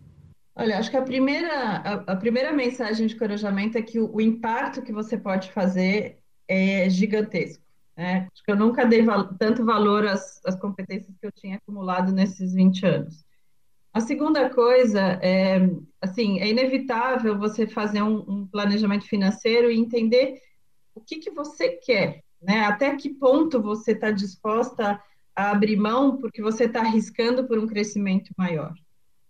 Olha, 0.56 0.78
acho 0.78 0.90
que 0.90 0.96
a 0.96 1.02
primeira, 1.02 1.52
a, 1.54 1.94
a 2.14 2.16
primeira 2.16 2.54
mensagem 2.54 3.06
de 3.06 3.16
encorajamento 3.16 3.78
é 3.78 3.82
que 3.82 4.00
o, 4.00 4.16
o, 4.16 4.22
impacto 4.22 4.82
que 4.82 4.94
você 4.94 5.18
pode 5.18 5.52
fazer 5.52 6.20
é 6.48 6.90
gigantesco. 6.90 7.62
Né? 7.98 8.30
Acho 8.32 8.44
que 8.46 8.50
eu 8.50 8.56
nunca 8.56 8.86
dei 8.86 9.02
val 9.02 9.34
tanto 9.38 9.66
valor 9.66 10.08
às, 10.08 10.40
às 10.46 10.56
competências 10.56 11.14
que 11.20 11.28
eu 11.28 11.34
tinha 11.34 11.58
acumulado 11.58 12.14
nesses 12.14 12.54
20 12.54 12.86
anos. 12.86 13.26
A 13.92 14.00
segunda 14.00 14.50
coisa 14.50 15.20
é, 15.22 15.70
assim, 16.02 16.40
é 16.40 16.48
inevitável 16.48 17.38
você 17.38 17.68
fazer 17.68 18.02
um, 18.02 18.24
um 18.26 18.48
planejamento 18.48 19.06
financeiro 19.06 19.70
e 19.70 19.78
entender 19.78 20.40
o 20.96 21.02
que, 21.02 21.18
que 21.18 21.30
você 21.30 21.72
quer, 21.72 22.24
né? 22.42 22.62
Até 22.62 22.96
que 22.96 23.10
ponto 23.10 23.62
você 23.62 23.92
está 23.92 24.12
disposta 24.12 24.98
a 25.36 25.52
abrir 25.52 25.76
mão 25.76 26.18
porque 26.18 26.42
você 26.42 26.66
está 26.66 26.82
arriscando 26.82 27.48
por 27.48 27.58
um 27.58 27.68
crescimento 27.68 28.32
maior. 28.38 28.74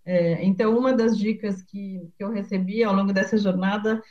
É, 0.06 0.44
então, 0.44 0.78
uma 0.78 0.94
das 0.94 1.18
dicas 1.18 1.63
que, 1.63 2.10
que 2.18 2.24
eu 2.24 2.30
recebi 2.30 2.84
ao 2.84 2.94
longo 2.94 3.13
dessa 3.13 3.38
jornada 3.38 4.02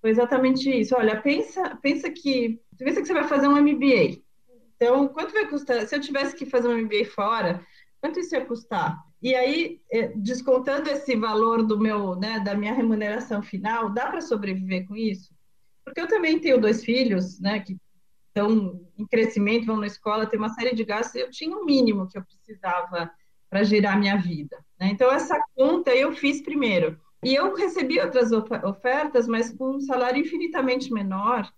foi 0.00 0.10
exatamente 0.10 0.70
isso. 0.70 0.94
Olha, 0.94 1.20
pensa, 1.20 1.76
pensa 1.82 2.10
que 2.10 2.60
pensa 2.78 3.00
que 3.00 3.06
você 3.06 3.14
vai 3.14 3.24
fazer 3.24 3.48
um 3.48 3.56
MBA. 3.56 4.20
Então, 4.76 5.08
quanto 5.08 5.32
vai 5.32 5.46
custar? 5.46 5.86
Se 5.86 5.94
eu 5.94 6.00
tivesse 6.00 6.34
que 6.34 6.46
fazer 6.46 6.68
um 6.68 6.78
MBA 6.78 7.04
fora, 7.14 7.64
quanto 8.00 8.18
isso 8.18 8.34
ia 8.34 8.44
custar? 8.44 8.98
E 9.22 9.34
aí, 9.34 9.80
é, 9.92 10.08
descontando 10.16 10.88
esse 10.88 11.14
valor 11.14 11.62
do 11.62 11.78
meu, 11.78 12.16
né, 12.16 12.40
da 12.40 12.54
minha 12.54 12.72
remuneração 12.72 13.42
final, 13.42 13.90
dá 13.90 14.06
para 14.06 14.22
sobreviver 14.22 14.86
com 14.86 14.96
isso? 14.96 15.34
Porque 15.84 16.00
eu 16.00 16.08
também 16.08 16.38
tenho 16.38 16.58
dois 16.58 16.82
filhos, 16.82 17.38
né, 17.38 17.60
que 17.60 17.76
estão 18.30 18.80
em 18.96 19.06
crescimento, 19.06 19.66
vão 19.66 19.76
na 19.76 19.86
escola, 19.86 20.26
tem 20.26 20.38
uma 20.38 20.48
série 20.48 20.74
de 20.74 20.84
gastos, 20.84 21.16
eu 21.16 21.30
tinha 21.30 21.56
o 21.56 21.60
um 21.60 21.64
mínimo 21.64 22.08
que 22.08 22.16
eu 22.16 22.24
precisava 22.24 23.10
para 23.48 23.64
girar 23.64 23.98
minha 23.98 24.16
vida. 24.16 24.56
Né? 24.78 24.88
Então, 24.92 25.10
essa 25.10 25.38
conta 25.54 25.94
eu 25.94 26.12
fiz 26.12 26.40
primeiro. 26.40 26.98
E 27.22 27.34
eu 27.34 27.54
recebi 27.54 28.00
outras 28.00 28.30
ofertas, 28.32 29.26
mas 29.26 29.52
com 29.52 29.76
um 29.76 29.80
salário 29.80 30.20
infinitamente 30.20 30.92
menor, 30.92 31.50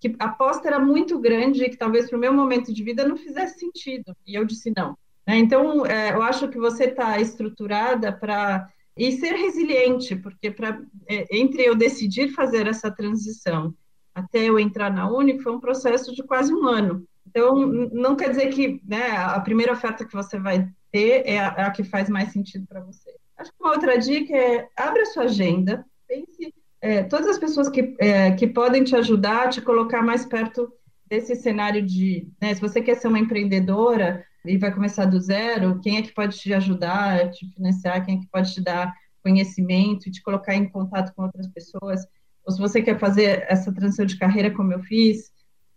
que 0.00 0.14
a 0.18 0.26
aposta 0.26 0.68
era 0.68 0.78
muito 0.78 1.18
grande 1.18 1.64
e 1.64 1.68
que 1.68 1.76
talvez 1.76 2.08
para 2.08 2.16
o 2.16 2.20
meu 2.20 2.32
momento 2.32 2.72
de 2.72 2.82
vida 2.82 3.06
não 3.06 3.16
fizesse 3.16 3.58
sentido. 3.58 4.16
E 4.26 4.34
eu 4.34 4.44
disse 4.44 4.72
não. 4.74 4.96
Né? 5.26 5.36
Então, 5.36 5.84
é, 5.84 6.14
eu 6.14 6.22
acho 6.22 6.48
que 6.48 6.58
você 6.58 6.84
está 6.84 7.20
estruturada 7.20 8.12
para 8.12 8.66
e 8.96 9.12
ser 9.12 9.32
resiliente, 9.32 10.16
porque 10.16 10.50
para 10.50 10.82
é, 11.08 11.26
entre 11.36 11.64
eu 11.64 11.74
decidir 11.74 12.28
fazer 12.28 12.66
essa 12.66 12.90
transição 12.90 13.74
até 14.14 14.48
eu 14.48 14.58
entrar 14.58 14.92
na 14.92 15.10
Uni, 15.10 15.40
foi 15.40 15.52
um 15.52 15.60
processo 15.60 16.14
de 16.14 16.22
quase 16.22 16.52
um 16.52 16.66
ano. 16.66 17.04
Então, 17.26 17.66
não 17.92 18.16
quer 18.16 18.30
dizer 18.30 18.48
que 18.48 18.80
né, 18.84 19.10
a 19.16 19.38
primeira 19.40 19.72
oferta 19.72 20.04
que 20.04 20.14
você 20.14 20.38
vai 20.38 20.68
ter 20.90 21.22
é 21.24 21.38
a, 21.38 21.54
é 21.58 21.62
a 21.62 21.70
que 21.70 21.84
faz 21.84 22.08
mais 22.08 22.32
sentido 22.32 22.66
para 22.66 22.80
você. 22.80 23.14
Acho 23.38 23.50
que 23.50 23.62
uma 23.62 23.72
outra 23.72 23.96
dica 23.96 24.36
é 24.36 24.68
abra 24.76 25.06
sua 25.06 25.24
agenda, 25.24 25.84
pense 26.06 26.52
é, 26.80 27.02
todas 27.02 27.28
as 27.28 27.38
pessoas 27.38 27.68
que, 27.68 27.94
é, 27.98 28.32
que 28.32 28.46
podem 28.46 28.82
te 28.82 28.96
ajudar 28.96 29.44
a 29.44 29.48
te 29.48 29.60
colocar 29.60 30.02
mais 30.02 30.24
perto 30.24 30.72
desse 31.06 31.34
cenário 31.36 31.84
de, 31.84 32.28
né, 32.40 32.54
se 32.54 32.60
você 32.60 32.80
quer 32.80 32.96
ser 32.96 33.08
uma 33.08 33.18
empreendedora 33.18 34.24
e 34.44 34.56
vai 34.56 34.72
começar 34.72 35.04
do 35.04 35.20
zero, 35.20 35.80
quem 35.80 35.98
é 35.98 36.02
que 36.02 36.14
pode 36.14 36.38
te 36.38 36.52
ajudar, 36.54 37.30
te 37.30 37.46
financiar, 37.52 38.04
quem 38.04 38.16
é 38.16 38.20
que 38.20 38.28
pode 38.28 38.54
te 38.54 38.62
dar 38.62 38.92
conhecimento 39.22 40.08
e 40.08 40.10
te 40.10 40.22
colocar 40.22 40.54
em 40.54 40.68
contato 40.68 41.12
com 41.14 41.22
outras 41.22 41.46
pessoas 41.48 42.00
ou 42.50 42.54
se 42.54 42.60
você 42.60 42.82
quer 42.82 42.98
fazer 42.98 43.44
essa 43.48 43.72
transição 43.72 44.04
de 44.04 44.18
carreira 44.18 44.50
como 44.50 44.72
eu 44.72 44.80
fiz, 44.80 45.30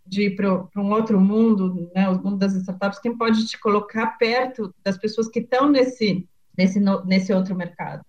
de 0.04 0.24
ir 0.24 0.36
para 0.36 0.68
um 0.76 0.92
outro 0.92 1.20
mundo, 1.20 1.90
né, 1.94 2.08
o 2.08 2.22
mundo 2.22 2.36
das 2.36 2.54
startups, 2.54 2.98
quem 2.98 3.16
pode 3.16 3.46
te 3.46 3.58
colocar 3.58 4.18
perto 4.18 4.74
das 4.84 4.98
pessoas 4.98 5.28
que 5.28 5.38
estão 5.38 5.70
nesse, 5.70 6.28
nesse, 6.58 6.80
nesse 7.06 7.32
outro 7.32 7.54
mercado. 7.54 8.04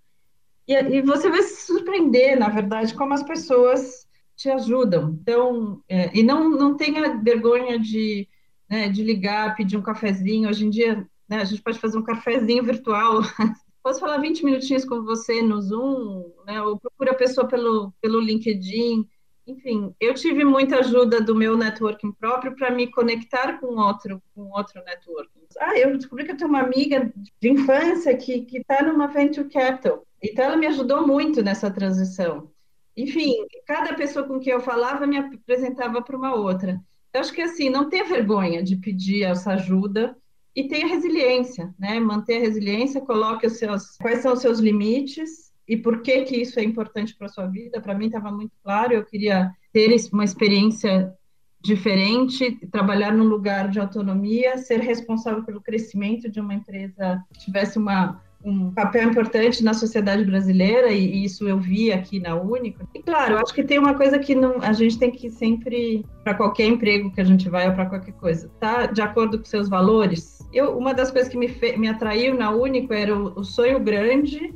E, 0.67 0.73
e, 0.73 1.01
você 1.03 1.29
vai 1.29 1.43
se 1.43 1.67
surpreender, 1.67 2.37
na 2.37 2.49
verdade, 2.49 2.95
como 2.95 3.13
as 3.13 3.23
pessoas 3.23 4.07
te 4.35 4.49
ajudam. 4.49 5.17
Então, 5.21 5.81
é, 5.87 6.09
e 6.17 6.23
não, 6.23 6.49
não 6.49 6.75
tenha 6.75 7.21
vergonha 7.21 7.79
de, 7.79 8.27
né, 8.67 8.89
de 8.89 9.03
ligar, 9.03 9.55
pedir 9.55 9.77
um 9.77 9.83
cafezinho. 9.83 10.49
Hoje 10.49 10.65
em 10.65 10.69
dia, 10.71 11.07
né, 11.29 11.37
a 11.37 11.45
gente 11.45 11.61
pode 11.61 11.79
fazer 11.79 11.97
um 11.97 12.03
cafezinho 12.03 12.63
virtual 12.63 13.21
posso 13.85 13.99
falar 13.99 14.17
20 14.17 14.43
minutinhos 14.43 14.83
com 14.83 15.03
você 15.03 15.43
no 15.43 15.61
Zoom, 15.61 16.31
né? 16.43 16.59
Ou 16.59 16.79
procura 16.79 17.11
a 17.11 17.15
pessoa 17.15 17.47
pelo, 17.47 17.93
pelo 18.01 18.19
LinkedIn. 18.19 19.07
Enfim, 19.45 19.93
eu 19.99 20.15
tive 20.15 20.43
muita 20.43 20.79
ajuda 20.79 21.21
do 21.21 21.35
meu 21.35 21.55
networking 21.55 22.11
próprio 22.13 22.55
para 22.55 22.71
me 22.71 22.87
conectar 22.87 23.59
com 23.59 23.79
outro, 23.79 24.19
com 24.33 24.49
outro 24.49 24.83
networking. 24.83 25.45
Ah, 25.59 25.77
eu 25.77 25.95
descobri 25.95 26.25
que 26.25 26.31
eu 26.31 26.37
tenho 26.37 26.49
uma 26.49 26.61
amiga 26.61 27.13
de 27.39 27.47
infância 27.47 28.17
que 28.17 28.47
está 28.51 28.81
numa 28.81 29.05
venture 29.05 29.47
capital. 29.47 30.03
Então, 30.19 30.45
ela 30.45 30.57
me 30.57 30.65
ajudou 30.65 31.05
muito 31.05 31.43
nessa 31.43 31.69
transição. 31.69 32.49
enfim, 32.97 33.35
cada 33.67 33.93
pessoa 33.93 34.25
com 34.25 34.39
quem 34.39 34.53
eu 34.53 34.61
falava 34.61 35.05
me 35.05 35.17
apresentava 35.17 36.01
para 36.01 36.17
uma 36.17 36.33
outra. 36.33 36.81
Eu 37.13 37.21
acho 37.21 37.31
que 37.31 37.41
assim, 37.43 37.69
não 37.69 37.87
ter 37.87 38.03
vergonha 38.03 38.63
de 38.63 38.77
pedir 38.77 39.25
essa 39.25 39.53
ajuda 39.53 40.17
e 40.55 40.67
tenha 40.67 40.87
resiliência, 40.87 41.73
né? 41.77 41.99
Manter 41.99 42.37
a 42.37 42.41
resiliência, 42.41 43.01
coloque 43.01 43.45
os 43.45 43.57
seus 43.57 43.97
quais 43.97 44.19
são 44.19 44.33
os 44.33 44.41
seus 44.41 44.59
limites 44.59 45.51
e 45.67 45.75
por 45.75 46.01
que 46.01 46.21
que 46.23 46.37
isso 46.37 46.59
é 46.59 46.63
importante 46.63 47.15
para 47.15 47.27
sua 47.27 47.47
vida. 47.47 47.81
Para 47.81 47.93
mim 47.93 48.05
estava 48.05 48.31
muito 48.31 48.53
claro, 48.63 48.93
eu 48.93 49.03
queria 49.03 49.51
ter 49.73 49.93
uma 50.13 50.23
experiência 50.23 51.13
diferente, 51.61 52.59
trabalhar 52.71 53.11
num 53.11 53.25
lugar 53.25 53.69
de 53.69 53.79
autonomia, 53.79 54.57
ser 54.57 54.79
responsável 54.79 55.43
pelo 55.43 55.59
crescimento 55.59 56.29
de 56.29 56.39
uma 56.39 56.53
empresa 56.53 57.21
que 57.33 57.39
tivesse 57.39 57.77
uma 57.77 58.21
um 58.45 58.71
papel 58.71 59.09
importante 59.09 59.63
na 59.63 59.73
sociedade 59.73 60.23
brasileira 60.23 60.91
e, 60.91 61.25
isso 61.25 61.47
eu 61.47 61.57
vi 61.57 61.91
aqui 61.91 62.19
na 62.19 62.35
Único. 62.35 62.87
E 62.93 63.01
claro, 63.01 63.37
acho 63.39 63.53
que 63.53 63.63
tem 63.63 63.79
uma 63.79 63.95
coisa 63.95 64.19
que 64.19 64.35
não, 64.35 64.61
a 64.61 64.71
gente 64.71 64.99
tem 64.99 65.11
que 65.11 65.31
sempre 65.31 66.05
para 66.23 66.35
qualquer 66.35 66.67
emprego 66.67 67.11
que 67.11 67.19
a 67.19 67.23
gente 67.23 67.49
vai 67.49 67.67
ou 67.67 67.73
para 67.73 67.87
qualquer 67.87 68.13
coisa, 68.13 68.49
tá 68.59 68.85
de 68.85 69.01
acordo 69.01 69.39
com 69.39 69.45
seus 69.45 69.67
valores. 69.67 70.44
Eu 70.55 70.77
uma 70.77 70.93
das 70.93 71.11
coisas 71.11 71.29
que 71.29 71.37
me, 71.37 71.47
me 71.77 71.89
atraiu 71.89 72.33
na 72.33 72.49
Único 72.49 72.93
era 72.93 73.13
o, 73.13 73.39
o 73.39 73.43
sonho 73.43 73.77
grande, 73.77 74.55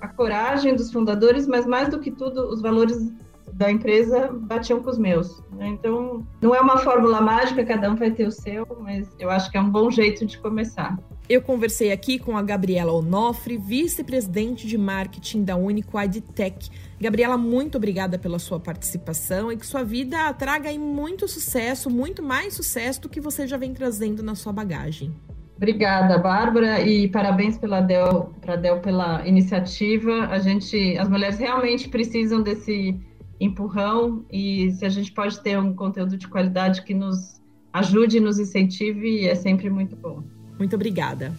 a 0.00 0.08
coragem 0.08 0.74
dos 0.74 0.90
fundadores, 0.90 1.46
mas 1.46 1.66
mais 1.66 1.90
do 1.90 2.00
que 2.00 2.10
tudo 2.10 2.48
os 2.48 2.62
valores 2.62 3.12
da 3.52 3.70
empresa 3.70 4.30
batiam 4.32 4.82
com 4.82 4.88
os 4.88 4.98
meus. 4.98 5.42
Né? 5.52 5.68
Então, 5.68 6.26
não 6.40 6.54
é 6.54 6.60
uma 6.60 6.78
fórmula 6.78 7.20
mágica, 7.20 7.64
cada 7.64 7.90
um 7.90 7.94
vai 7.94 8.10
ter 8.10 8.26
o 8.26 8.32
seu, 8.32 8.66
mas 8.80 9.14
eu 9.18 9.28
acho 9.28 9.50
que 9.50 9.58
é 9.58 9.60
um 9.60 9.70
bom 9.70 9.90
jeito 9.90 10.24
de 10.24 10.38
começar. 10.38 10.98
Eu 11.26 11.40
conversei 11.40 11.90
aqui 11.90 12.18
com 12.18 12.36
a 12.36 12.42
Gabriela 12.42 12.92
Onofre, 12.92 13.56
vice-presidente 13.56 14.66
de 14.66 14.76
marketing 14.76 15.42
da 15.42 15.56
Único 15.56 15.98
EdTech. 15.98 16.70
Gabriela, 17.00 17.38
muito 17.38 17.78
obrigada 17.78 18.18
pela 18.18 18.38
sua 18.38 18.60
participação 18.60 19.50
e 19.50 19.56
que 19.56 19.66
sua 19.66 19.82
vida 19.82 20.30
traga 20.34 20.70
muito 20.78 21.26
sucesso, 21.26 21.88
muito 21.88 22.22
mais 22.22 22.52
sucesso 22.52 23.00
do 23.00 23.08
que 23.08 23.22
você 23.22 23.46
já 23.46 23.56
vem 23.56 23.72
trazendo 23.72 24.22
na 24.22 24.34
sua 24.34 24.52
bagagem. 24.52 25.14
Obrigada, 25.56 26.18
Bárbara, 26.18 26.82
e 26.82 27.08
parabéns 27.08 27.56
pela 27.56 27.80
Del, 27.80 28.34
pra 28.42 28.56
Del 28.56 28.80
pela 28.80 29.26
iniciativa. 29.26 30.26
A 30.26 30.38
gente, 30.38 30.98
as 30.98 31.08
mulheres 31.08 31.38
realmente 31.38 31.88
precisam 31.88 32.42
desse 32.42 33.00
empurrão 33.40 34.26
e 34.30 34.72
se 34.72 34.84
a 34.84 34.90
gente 34.90 35.10
pode 35.10 35.40
ter 35.42 35.58
um 35.58 35.74
conteúdo 35.74 36.18
de 36.18 36.28
qualidade 36.28 36.82
que 36.82 36.92
nos 36.92 37.40
ajude 37.72 38.18
e 38.18 38.20
nos 38.20 38.38
incentive, 38.38 39.26
é 39.26 39.34
sempre 39.34 39.70
muito 39.70 39.96
bom. 39.96 40.33
Muito 40.58 40.74
obrigada. 40.76 41.32